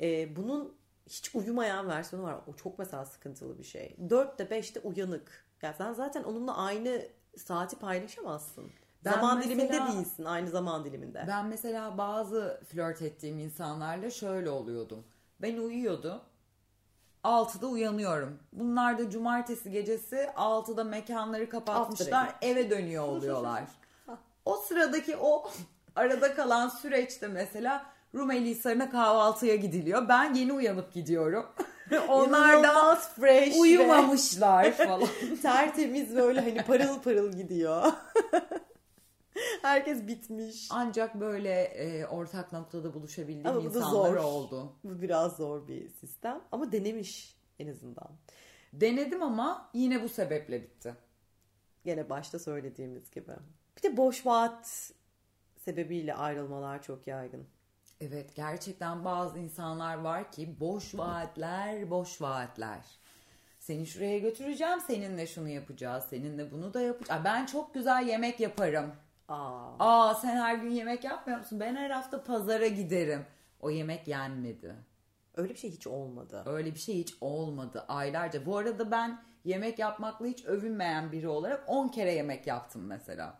e, 0.00 0.36
bunun 0.36 0.76
hiç 1.06 1.34
uyumayan 1.34 1.88
versiyonu 1.88 2.26
var. 2.26 2.36
O 2.46 2.56
çok 2.56 2.78
mesela 2.78 3.04
sıkıntılı 3.04 3.58
bir 3.58 3.64
şey. 3.64 3.96
4'te 4.08 4.44
5'te 4.44 4.80
uyanık. 4.80 5.46
Ya 5.62 5.72
sen 5.72 5.92
zaten 5.92 6.22
onunla 6.22 6.56
aynı 6.56 7.02
saati 7.36 7.76
paylaşamazsın. 7.78 8.70
Ben 9.04 9.12
zaman 9.12 9.38
mesela- 9.38 9.54
diliminde 9.54 9.92
değilsin. 9.92 10.24
Aynı 10.24 10.50
zaman 10.50 10.84
diliminde. 10.84 11.24
Ben 11.28 11.46
mesela 11.46 11.98
bazı 11.98 12.60
flört 12.68 13.02
ettiğim 13.02 13.38
insanlarla 13.38 14.10
şöyle 14.10 14.50
oluyordum. 14.50 15.04
Ben 15.42 15.56
uyuyordum. 15.56 16.20
6'da 17.24 17.66
uyanıyorum. 17.66 18.38
Bunlar 18.52 18.98
da 18.98 19.10
cumartesi 19.10 19.70
gecesi 19.70 20.16
6'da 20.36 20.84
mekanları 20.84 21.48
kapatmışlar. 21.48 22.34
Eve 22.42 22.70
dönüyor 22.70 23.04
oluyorlar. 23.04 23.64
o 24.44 24.56
sıradaki 24.56 25.16
o 25.16 25.50
arada 25.96 26.34
kalan 26.34 26.68
süreçte 26.68 27.28
mesela 27.28 27.86
Rumeli 28.14 28.50
Hisarı'na 28.50 28.90
kahvaltıya 28.90 29.56
gidiliyor. 29.56 30.08
Ben 30.08 30.34
yeni 30.34 30.52
uyanıp 30.52 30.92
gidiyorum. 30.92 31.46
Onlar 32.08 32.52
da 32.56 32.58
İnanılmaz 32.58 33.14
fresh 33.14 33.56
uyumamışlar 33.60 34.72
falan. 34.76 35.08
tertemiz 35.42 36.16
böyle 36.16 36.40
hani 36.40 36.62
parıl 36.64 37.02
parıl 37.02 37.32
gidiyor. 37.32 37.92
Herkes 39.62 40.06
bitmiş. 40.06 40.68
Ancak 40.70 41.14
böyle 41.20 41.60
e, 41.62 42.06
ortak 42.06 42.52
noktada 42.52 42.94
buluşabildiğim 42.94 43.46
Ama 43.46 43.60
insanlar 43.60 43.90
zor. 43.90 44.16
oldu. 44.16 44.72
Bu 44.84 45.02
biraz 45.02 45.36
zor 45.36 45.68
bir 45.68 45.88
sistem 45.88 46.40
ama 46.52 46.72
denemiş 46.72 47.36
en 47.58 47.68
azından. 47.68 48.08
Denedim 48.72 49.22
ama 49.22 49.70
yine 49.74 50.02
bu 50.02 50.08
sebeple 50.08 50.62
bitti. 50.62 50.94
Gene 51.84 52.10
başta 52.10 52.38
söylediğimiz 52.38 53.10
gibi. 53.10 53.32
Bir 53.76 53.82
de 53.82 53.96
boş 53.96 54.26
vaat 54.26 54.90
sebebiyle 55.64 56.14
ayrılmalar 56.14 56.82
çok 56.82 57.06
yaygın. 57.06 57.46
Evet 58.00 58.34
gerçekten 58.36 59.04
bazı 59.04 59.38
insanlar 59.38 59.96
var 59.96 60.32
ki 60.32 60.60
boş 60.60 60.94
vaatler, 60.94 61.90
boş 61.90 62.22
vaatler. 62.22 62.80
Seni 63.58 63.86
şuraya 63.86 64.18
götüreceğim, 64.18 64.80
seninle 64.80 65.26
şunu 65.26 65.48
yapacağız, 65.48 66.04
seninle 66.10 66.50
bunu 66.50 66.74
da 66.74 66.80
yapacağız. 66.80 67.20
Ben 67.24 67.46
çok 67.46 67.74
güzel 67.74 68.06
yemek 68.08 68.40
yaparım. 68.40 68.92
Aa, 69.28 69.68
Aa 69.78 70.14
sen 70.14 70.36
her 70.36 70.54
gün 70.54 70.70
yemek 70.70 71.04
yapmıyor 71.04 71.38
musun? 71.38 71.60
Ben 71.60 71.76
her 71.76 71.90
hafta 71.90 72.24
pazara 72.24 72.66
giderim. 72.66 73.26
O 73.60 73.70
yemek 73.70 74.08
yenmedi. 74.08 74.74
öyle 75.36 75.54
bir 75.54 75.58
şey 75.58 75.70
hiç 75.70 75.86
olmadı. 75.86 76.42
Öyle 76.46 76.74
bir 76.74 76.78
şey 76.78 76.94
hiç 76.98 77.14
olmadı 77.20 77.84
aylarca. 77.88 78.46
Bu 78.46 78.56
arada 78.56 78.90
ben 78.90 79.22
yemek 79.44 79.78
yapmakla 79.78 80.26
hiç 80.26 80.44
övünmeyen 80.44 81.12
biri 81.12 81.28
olarak 81.28 81.64
10 81.66 81.88
kere 81.88 82.12
yemek 82.12 82.46
yaptım 82.46 82.82
mesela. 82.86 83.38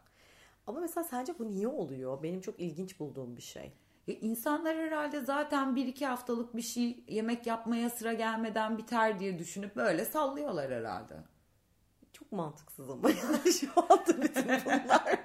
Ama 0.67 0.81
mesela 0.81 1.05
sence 1.05 1.39
bu 1.39 1.49
niye 1.49 1.69
oluyor? 1.69 2.23
Benim 2.23 2.41
çok 2.41 2.61
ilginç 2.61 3.01
bulduğum 3.01 3.37
bir 3.37 3.43
şey. 3.43 3.73
Ya 4.07 4.15
insanlar 4.15 4.77
herhalde 4.77 5.21
zaten 5.21 5.77
bir 5.77 5.87
iki 5.87 6.07
haftalık 6.07 6.57
bir 6.57 6.63
şey 6.63 7.05
yemek 7.09 7.47
yapmaya 7.47 7.91
sıra 7.91 8.13
gelmeden 8.13 8.79
biter 8.79 9.21
diye 9.21 9.39
düşünüp 9.39 9.77
böyle 9.77 10.05
sallıyorlar 10.05 10.71
herhalde. 10.71 11.15
Çok 12.13 12.33
mantıksız 12.33 12.91
ama 12.91 13.11
yani 13.11 13.53
şu 13.61 13.69
anda 13.77 14.23
bütün 14.23 14.45
bunlar. 14.45 15.21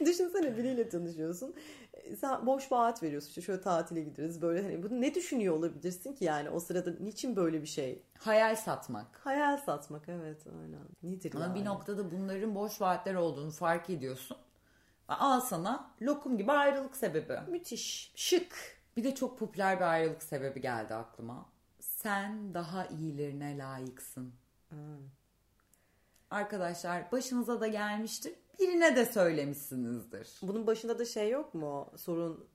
Düşünsene 0.06 0.56
biriyle 0.56 0.88
tanışıyorsun. 0.88 1.54
Sen 2.20 2.46
boş 2.46 2.72
vaat 2.72 3.02
veriyorsun. 3.02 3.28
İşte 3.28 3.40
şöyle 3.40 3.60
tatile 3.60 4.02
gideriz. 4.02 4.42
Böyle 4.42 4.62
hani 4.62 4.82
bunu 4.82 5.00
ne 5.00 5.14
düşünüyor 5.14 5.56
olabilirsin 5.56 6.12
ki 6.12 6.24
yani 6.24 6.50
o 6.50 6.60
sırada 6.60 6.90
niçin 7.00 7.36
böyle 7.36 7.62
bir 7.62 7.66
şey? 7.66 8.02
Hayal 8.18 8.56
satmak. 8.56 9.20
Hayal 9.24 9.56
satmak 9.56 10.08
evet 10.08 10.46
aynen. 10.46 10.86
Nedir 11.02 11.34
Ama 11.34 11.44
yani? 11.44 11.60
bir 11.60 11.64
noktada 11.64 12.10
bunların 12.10 12.54
boş 12.54 12.80
vaatler 12.80 13.14
olduğunu 13.14 13.50
fark 13.50 13.90
ediyorsun. 13.90 14.36
Al 15.18 15.40
sana 15.40 15.90
lokum 16.02 16.38
gibi 16.38 16.52
ayrılık 16.52 16.96
sebebi. 16.96 17.38
Müthiş. 17.48 18.12
Şık. 18.16 18.82
Bir 18.96 19.04
de 19.04 19.14
çok 19.14 19.38
popüler 19.38 19.76
bir 19.76 19.84
ayrılık 19.84 20.22
sebebi 20.22 20.60
geldi 20.60 20.94
aklıma. 20.94 21.46
Sen 21.80 22.54
daha 22.54 22.86
iyilerine 22.86 23.58
layıksın. 23.58 24.32
Arkadaşlar 26.30 27.12
başınıza 27.12 27.60
da 27.60 27.66
gelmiştir. 27.66 28.34
birine 28.58 28.96
de 28.96 29.06
söylemişsinizdir. 29.06 30.28
Bunun 30.42 30.66
başında 30.66 30.98
da 30.98 31.04
şey 31.04 31.30
yok 31.30 31.54
mu? 31.54 31.92
Sorun 31.96 32.48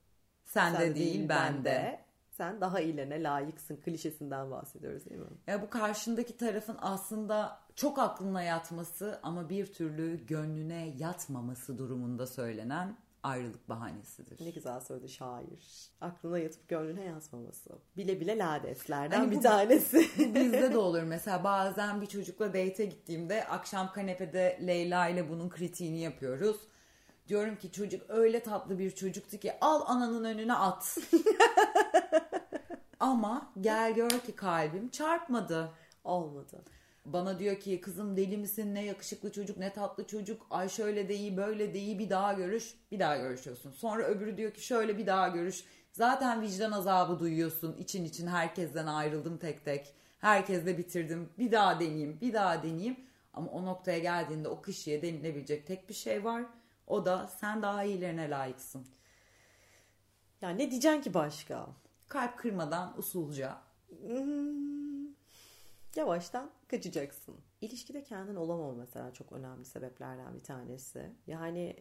Sende 0.46 0.80
değil, 0.80 0.96
değil 0.96 1.30
bende. 1.30 2.08
Sen 2.32 2.62
daha 2.62 2.80
iyilerine 2.80 3.24
layıksın 3.24 3.76
klişesinden 3.76 4.52
bahsediyoruz 4.52 5.06
değil 5.06 5.22
mi? 5.22 5.28
Ya 5.48 5.62
bu 5.62 5.70
karşındaki 5.70 6.38
tarafın 6.38 6.78
aslında 6.82 7.60
çok 7.78 8.00
aklına 8.00 8.44
yatması 8.44 9.20
ama 9.24 9.50
bir 9.50 9.74
türlü 9.74 10.26
gönlüne 10.26 10.96
yatmaması 10.98 11.78
durumunda 11.78 12.28
söylenen 12.28 12.98
ayrılık 13.24 13.70
bahanesidir. 13.70 14.46
Ne 14.46 14.50
güzel 14.50 14.80
söyledi 14.80 15.10
şair. 15.10 15.92
Aklına 16.02 16.40
yatıp 16.40 16.68
gönlüne 16.68 17.04
yazmaması. 17.04 17.70
Bile 17.98 18.20
bile 18.20 18.38
ladeslerden 18.38 19.20
hani 19.20 19.32
bir 19.32 19.36
bu, 19.36 19.42
tanesi. 19.42 20.08
Bu 20.18 20.36
bizde 20.36 20.74
de 20.74 20.78
olur. 20.78 21.04
Mesela 21.04 21.44
bazen 21.44 22.02
bir 22.02 22.08
çocukla 22.08 22.48
date'e 22.48 22.86
gittiğimde 22.86 23.48
akşam 23.48 23.92
kanepede 23.92 24.60
Leyla 24.68 25.08
ile 25.08 25.30
bunun 25.30 25.50
kritiğini 25.50 26.00
yapıyoruz. 26.00 26.58
Diyorum 27.28 27.56
ki 27.56 27.72
çocuk 27.72 28.10
öyle 28.10 28.44
tatlı 28.44 28.80
bir 28.80 28.92
çocuktu 28.92 29.38
ki 29.38 29.54
al 29.62 29.82
ananın 29.86 30.24
önüne 30.24 30.54
at. 30.54 30.98
Ama 33.00 33.54
gel 33.62 33.94
gör 33.94 34.10
ki 34.10 34.36
kalbim 34.36 34.90
çarpmadı. 34.90 35.72
Olmadı. 36.04 36.63
Bana 37.13 37.39
diyor 37.39 37.60
ki 37.60 37.82
kızım 37.82 38.17
deli 38.17 38.38
misin? 38.38 38.76
Ne 38.76 38.86
yakışıklı 38.86 39.32
çocuk 39.32 39.58
ne 39.58 39.74
tatlı 39.74 40.08
çocuk. 40.08 40.48
Ay 40.50 40.70
şöyle 40.70 41.10
de 41.10 41.15
iyi 41.15 41.38
böyle 41.38 41.74
de 41.74 41.80
iyi. 41.80 42.00
Bir 42.00 42.10
daha 42.10 42.34
görüş 42.34 42.76
bir 42.91 43.00
daha 43.00 43.17
görüşüyorsun. 43.17 43.72
Sonra 43.72 44.04
öbürü 44.04 44.38
diyor 44.38 44.54
ki 44.54 44.65
şöyle 44.65 44.98
bir 44.98 45.08
daha 45.08 45.28
görüş. 45.28 45.63
Zaten 45.91 46.41
vicdan 46.41 46.72
azabı 46.72 47.20
duyuyorsun. 47.20 47.76
İçin 47.78 48.06
için 48.06 48.28
herkesten 48.28 48.88
ayrıldım 48.88 49.38
tek 49.38 49.65
tek. 49.65 49.93
Herkesle 50.20 50.78
bitirdim. 50.78 51.30
Bir 51.39 51.52
daha 51.52 51.80
deneyeyim 51.80 52.22
bir 52.22 52.34
daha 52.34 52.63
deneyeyim. 52.63 52.98
Ama 53.34 53.52
o 53.52 53.65
noktaya 53.65 54.00
geldiğinde 54.00 54.48
o 54.48 54.62
kişiye 54.62 55.02
denilebilecek 55.02 55.67
tek 55.67 55.89
bir 55.89 55.93
şey 55.93 56.24
var. 56.24 56.43
O 56.88 57.06
da 57.06 57.28
sen 57.28 57.62
daha 57.62 57.84
iyilerine 57.84 58.30
layıksın. 58.30 58.88
Ya 60.41 60.50
ne 60.50 60.72
diyeceksin 60.72 61.02
ki 61.02 61.13
başka? 61.13 61.67
Kalp 62.08 62.38
kırmadan 62.38 62.93
usulca. 62.98 63.58
Hmm, 63.89 64.77
yavaştan 65.97 66.51
kaçacaksın. 66.67 67.36
İlişkide 67.62 68.03
kendin 68.03 68.36
olamama 68.36 68.73
mesela 68.73 69.13
çok 69.13 69.31
önemli 69.31 69.65
sebeplerden 69.65 70.36
bir 70.36 70.43
tanesi. 70.43 71.12
Yani 71.27 71.75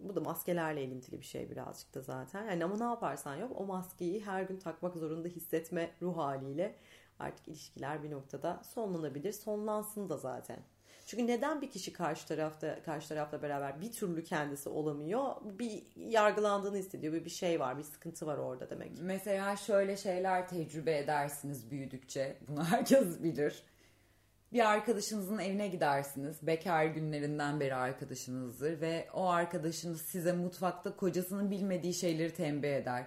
bu 0.00 0.16
da 0.16 0.20
maskelerle 0.20 0.84
ilintili 0.84 1.20
bir 1.20 1.26
şey 1.26 1.50
birazcık 1.50 1.94
da 1.94 2.02
zaten. 2.02 2.44
Yani 2.44 2.64
ama 2.64 2.76
ne 2.76 2.84
yaparsan 2.84 3.36
yok 3.36 3.52
o 3.54 3.66
maskeyi 3.66 4.24
her 4.24 4.42
gün 4.42 4.58
takmak 4.58 4.96
zorunda 4.96 5.28
hissetme 5.28 5.90
ruh 6.02 6.16
haliyle 6.16 6.76
artık 7.18 7.48
ilişkiler 7.48 8.02
bir 8.02 8.10
noktada 8.10 8.62
sonlanabilir. 8.64 9.32
Sonlansın 9.32 10.08
da 10.08 10.16
zaten. 10.16 10.58
Çünkü 11.06 11.26
neden 11.26 11.62
bir 11.62 11.70
kişi 11.70 11.92
karşı 11.92 12.26
tarafta 12.28 12.82
karşı 12.82 13.08
tarafla 13.08 13.42
beraber 13.42 13.80
bir 13.80 13.92
türlü 13.92 14.24
kendisi 14.24 14.68
olamıyor? 14.68 15.36
Bir 15.58 15.82
yargılandığını 15.96 16.76
hissediyor. 16.76 17.12
Bir 17.12 17.24
bir 17.24 17.30
şey 17.30 17.60
var, 17.60 17.78
bir 17.78 17.82
sıkıntı 17.82 18.26
var 18.26 18.38
orada 18.38 18.70
demek. 18.70 18.92
Mesela 19.00 19.56
şöyle 19.56 19.96
şeyler 19.96 20.48
tecrübe 20.48 20.98
edersiniz 20.98 21.70
büyüdükçe. 21.70 22.36
Bunu 22.48 22.64
herkes 22.70 23.22
bilir. 23.22 23.62
Bir 24.52 24.70
arkadaşınızın 24.70 25.38
evine 25.38 25.68
gidersiniz. 25.68 26.46
Bekar 26.46 26.84
günlerinden 26.84 27.60
beri 27.60 27.74
arkadaşınızdır 27.74 28.80
ve 28.80 29.08
o 29.14 29.28
arkadaşınız 29.28 30.02
size 30.02 30.32
mutfakta 30.32 30.96
kocasının 30.96 31.50
bilmediği 31.50 31.94
şeyleri 31.94 32.34
tembih 32.34 32.76
eder. 32.76 33.06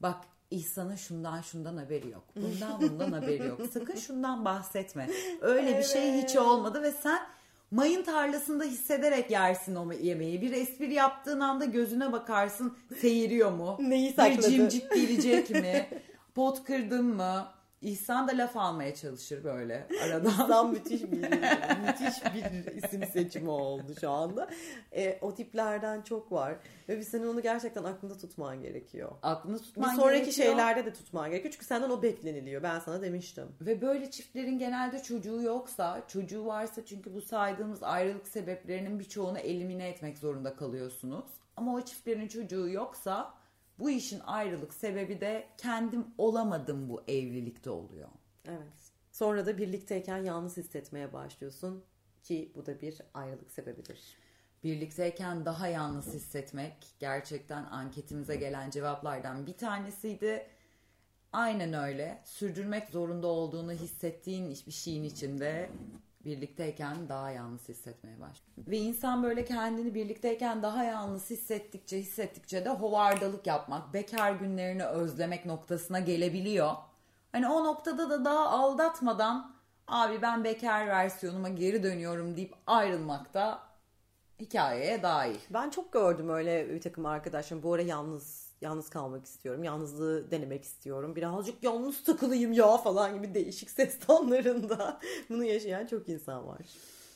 Bak 0.00 0.24
İhsan'ın 0.50 0.96
şundan 0.96 1.40
şundan 1.40 1.76
haberi 1.76 2.10
yok. 2.10 2.24
Bundan 2.36 2.80
bundan 2.80 3.12
haberi 3.12 3.46
yok. 3.46 3.60
Sakın 3.72 3.96
şundan 3.96 4.44
bahsetme. 4.44 5.10
Öyle 5.40 5.70
evet. 5.70 5.78
bir 5.78 5.88
şey 5.88 6.22
hiç 6.22 6.36
olmadı 6.36 6.82
ve 6.82 6.90
sen 6.90 7.20
mayın 7.70 8.02
tarlasında 8.02 8.64
hissederek 8.64 9.30
yersin 9.30 9.74
o 9.74 9.92
yemeği. 9.92 10.42
Bir 10.42 10.52
espri 10.52 10.94
yaptığın 10.94 11.40
anda 11.40 11.64
gözüne 11.64 12.12
bakarsın 12.12 12.76
seyiriyor 13.00 13.52
mu? 13.52 13.76
Neyi 13.80 14.12
sakladı? 14.12 14.38
Bir 14.38 14.42
cimcik 14.42 14.90
gelecek 14.94 15.50
mi? 15.50 15.88
Pot 16.34 16.64
kırdın 16.64 17.04
mı? 17.04 17.46
İhsan 17.82 18.28
da 18.28 18.32
laf 18.38 18.56
almaya 18.56 18.94
çalışır 18.94 19.44
böyle 19.44 19.88
aradan. 20.04 20.30
İhsan 20.30 20.70
müthiş 20.70 21.02
bir 21.02 21.08
müthiş 21.86 22.24
bir 22.34 22.74
isim 22.82 23.04
seçimi 23.12 23.50
oldu 23.50 23.94
şu 24.00 24.10
anda. 24.10 24.50
E, 24.92 25.18
o 25.20 25.34
tiplerden 25.34 26.02
çok 26.02 26.32
var 26.32 26.56
ve 26.88 26.98
bir 26.98 27.02
senin 27.02 27.26
onu 27.26 27.42
gerçekten 27.42 27.84
aklında 27.84 28.18
tutman 28.18 28.62
gerekiyor. 28.62 29.10
Aklında 29.22 29.58
tutman 29.58 29.90
Bir 29.96 30.00
sonraki 30.00 30.20
gerekiyor. 30.24 30.46
şeylerde 30.46 30.84
de 30.84 30.92
tutman 30.92 31.30
gerekiyor 31.30 31.52
çünkü 31.52 31.66
senden 31.66 31.90
o 31.90 32.02
bekleniliyor. 32.02 32.62
Ben 32.62 32.78
sana 32.78 33.02
demiştim. 33.02 33.48
Ve 33.60 33.80
böyle 33.82 34.10
çiftlerin 34.10 34.58
genelde 34.58 35.02
çocuğu 35.02 35.42
yoksa, 35.42 36.02
çocuğu 36.08 36.46
varsa 36.46 36.84
çünkü 36.84 37.14
bu 37.14 37.20
saydığımız 37.20 37.82
ayrılık 37.82 38.28
sebeplerinin 38.28 38.98
birçoğunu 38.98 39.38
elimine 39.38 39.88
etmek 39.88 40.18
zorunda 40.18 40.56
kalıyorsunuz. 40.56 41.24
Ama 41.56 41.74
o 41.74 41.80
çiftlerin 41.80 42.28
çocuğu 42.28 42.68
yoksa 42.68 43.34
bu 43.80 43.90
işin 43.90 44.20
ayrılık 44.20 44.74
sebebi 44.74 45.20
de 45.20 45.46
kendim 45.58 46.06
olamadım 46.18 46.88
bu 46.88 47.02
evlilikte 47.08 47.70
oluyor. 47.70 48.08
Evet. 48.44 48.92
Sonra 49.12 49.46
da 49.46 49.58
birlikteyken 49.58 50.18
yalnız 50.18 50.56
hissetmeye 50.56 51.12
başlıyorsun 51.12 51.84
ki 52.22 52.52
bu 52.54 52.66
da 52.66 52.80
bir 52.80 53.00
ayrılık 53.14 53.50
sebebidir. 53.50 54.16
Birlikteyken 54.64 55.44
daha 55.44 55.68
yalnız 55.68 56.14
hissetmek 56.14 56.86
gerçekten 56.98 57.64
anketimize 57.64 58.36
gelen 58.36 58.70
cevaplardan 58.70 59.46
bir 59.46 59.56
tanesiydi. 59.56 60.46
Aynen 61.32 61.72
öyle. 61.72 62.22
Sürdürmek 62.24 62.88
zorunda 62.90 63.26
olduğunu 63.26 63.72
hissettiğin 63.72 64.50
bir 64.66 64.72
şeyin 64.72 65.04
içinde 65.04 65.70
birlikteyken 66.24 67.08
daha 67.08 67.30
yalnız 67.30 67.68
hissetmeye 67.68 68.20
başlıyor. 68.20 68.68
Ve 68.68 68.76
insan 68.76 69.22
böyle 69.22 69.44
kendini 69.44 69.94
birlikteyken 69.94 70.62
daha 70.62 70.84
yalnız 70.84 71.30
hissettikçe 71.30 71.98
hissettikçe 71.98 72.64
de 72.64 72.70
hovardalık 72.70 73.46
yapmak, 73.46 73.94
bekar 73.94 74.32
günlerini 74.32 74.84
özlemek 74.84 75.46
noktasına 75.46 76.00
gelebiliyor. 76.00 76.72
Hani 77.32 77.48
o 77.48 77.64
noktada 77.64 78.10
da 78.10 78.24
daha 78.24 78.48
aldatmadan 78.48 79.54
abi 79.88 80.22
ben 80.22 80.44
bekar 80.44 80.86
versiyonuma 80.86 81.48
geri 81.48 81.82
dönüyorum 81.82 82.36
deyip 82.36 82.54
ayrılmak 82.66 83.34
da 83.34 83.58
hikayeye 84.40 85.02
dahil. 85.02 85.38
Ben 85.50 85.70
çok 85.70 85.92
gördüm 85.92 86.28
öyle 86.28 86.68
bir 86.68 86.80
takım 86.80 87.06
arkadaşlarım 87.06 87.62
bu 87.62 87.74
ara 87.74 87.82
yalnız 87.82 88.49
yalnız 88.60 88.90
kalmak 88.90 89.24
istiyorum. 89.24 89.64
Yalnızlığı 89.64 90.30
denemek 90.30 90.64
istiyorum. 90.64 91.16
Birazcık 91.16 91.62
yalnız 91.62 92.04
takılayım 92.04 92.52
ya 92.52 92.76
falan 92.76 93.14
gibi 93.14 93.34
değişik 93.34 93.70
ses 93.70 93.98
tonlarında 93.98 95.00
bunu 95.28 95.44
yaşayan 95.44 95.86
çok 95.86 96.08
insan 96.08 96.46
var. 96.46 96.60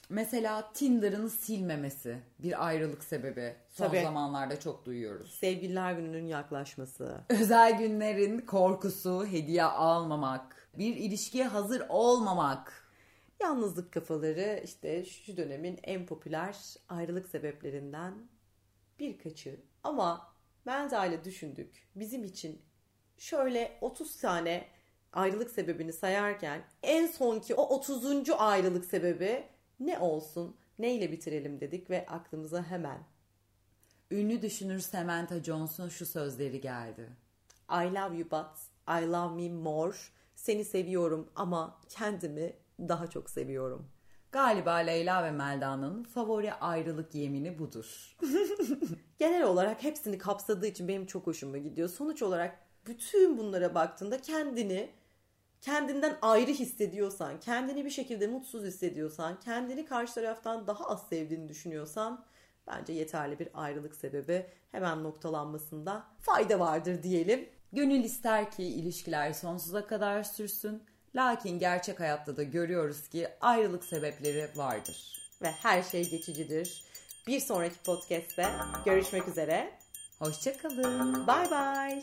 Mesela 0.08 0.72
Tinder'ın 0.72 1.28
silmemesi 1.28 2.18
bir 2.38 2.66
ayrılık 2.66 3.04
sebebi. 3.04 3.56
Son 3.68 3.86
Tabii. 3.86 4.02
zamanlarda 4.02 4.60
çok 4.60 4.84
duyuyoruz. 4.84 5.30
Sevgililer 5.30 5.92
gününün 5.92 6.26
yaklaşması. 6.26 7.20
Özel 7.28 7.78
günlerin 7.78 8.38
korkusu, 8.38 9.26
hediye 9.26 9.64
almamak, 9.64 10.68
bir 10.78 10.96
ilişkiye 10.96 11.44
hazır 11.44 11.82
olmamak. 11.88 12.84
Yalnızlık 13.40 13.92
kafaları 13.92 14.60
işte 14.64 15.04
şu 15.04 15.36
dönemin 15.36 15.78
en 15.82 16.06
popüler 16.06 16.56
ayrılık 16.88 17.28
sebeplerinden 17.28 18.14
birkaçı. 18.98 19.60
Ama 19.82 20.33
Menza 20.64 21.24
düşündük. 21.24 21.88
Bizim 21.96 22.24
için 22.24 22.62
şöyle 23.16 23.78
30 23.80 24.16
tane 24.16 24.68
ayrılık 25.12 25.50
sebebini 25.50 25.92
sayarken 25.92 26.64
en 26.82 27.06
sonki 27.06 27.54
o 27.54 27.62
30. 27.62 28.30
ayrılık 28.30 28.84
sebebi 28.84 29.44
ne 29.80 29.98
olsun? 29.98 30.56
Neyle 30.78 31.12
bitirelim 31.12 31.60
dedik 31.60 31.90
ve 31.90 32.06
aklımıza 32.06 32.62
hemen 32.62 32.98
ünlü 34.10 34.42
düşünür 34.42 34.80
Samantha 34.80 35.42
Jones'un 35.42 35.88
şu 35.88 36.06
sözleri 36.06 36.60
geldi. 36.60 37.08
I 37.70 37.94
love 37.94 38.16
you 38.16 38.30
but 38.30 38.56
I 38.88 39.06
love 39.12 39.34
me 39.34 39.48
more. 39.48 39.96
Seni 40.34 40.64
seviyorum 40.64 41.30
ama 41.36 41.80
kendimi 41.88 42.52
daha 42.78 43.06
çok 43.06 43.30
seviyorum. 43.30 43.93
Galiba 44.34 44.74
Leyla 44.74 45.24
ve 45.24 45.30
Melda'nın 45.30 46.02
favori 46.02 46.54
ayrılık 46.54 47.14
yemini 47.14 47.58
budur. 47.58 48.16
Genel 49.18 49.42
olarak 49.42 49.82
hepsini 49.82 50.18
kapsadığı 50.18 50.66
için 50.66 50.88
benim 50.88 51.06
çok 51.06 51.26
hoşuma 51.26 51.58
gidiyor. 51.58 51.88
Sonuç 51.88 52.22
olarak 52.22 52.58
bütün 52.86 53.38
bunlara 53.38 53.74
baktığında 53.74 54.20
kendini 54.20 54.90
kendinden 55.60 56.16
ayrı 56.22 56.50
hissediyorsan, 56.50 57.40
kendini 57.40 57.84
bir 57.84 57.90
şekilde 57.90 58.26
mutsuz 58.26 58.64
hissediyorsan, 58.64 59.40
kendini 59.40 59.84
karşı 59.84 60.14
taraftan 60.14 60.66
daha 60.66 60.84
az 60.88 61.08
sevdiğini 61.08 61.48
düşünüyorsan 61.48 62.24
bence 62.66 62.92
yeterli 62.92 63.38
bir 63.38 63.48
ayrılık 63.54 63.94
sebebi 63.94 64.46
hemen 64.70 65.02
noktalanmasında 65.02 66.04
fayda 66.20 66.60
vardır 66.60 67.02
diyelim. 67.02 67.48
Gönül 67.72 68.04
ister 68.04 68.50
ki 68.50 68.64
ilişkiler 68.64 69.32
sonsuza 69.32 69.86
kadar 69.86 70.22
sürsün 70.22 70.82
Lakin 71.16 71.58
gerçek 71.58 72.00
hayatta 72.00 72.36
da 72.36 72.42
görüyoruz 72.42 73.08
ki 73.08 73.28
ayrılık 73.40 73.84
sebepleri 73.84 74.48
vardır. 74.56 75.18
Ve 75.42 75.50
her 75.50 75.82
şey 75.82 76.10
geçicidir. 76.10 76.84
Bir 77.26 77.40
sonraki 77.40 77.78
podcast'te 77.82 78.48
görüşmek 78.84 79.28
üzere. 79.28 79.78
Hoşçakalın. 80.18 81.26
Bye 81.26 81.50
bye. 81.50 82.02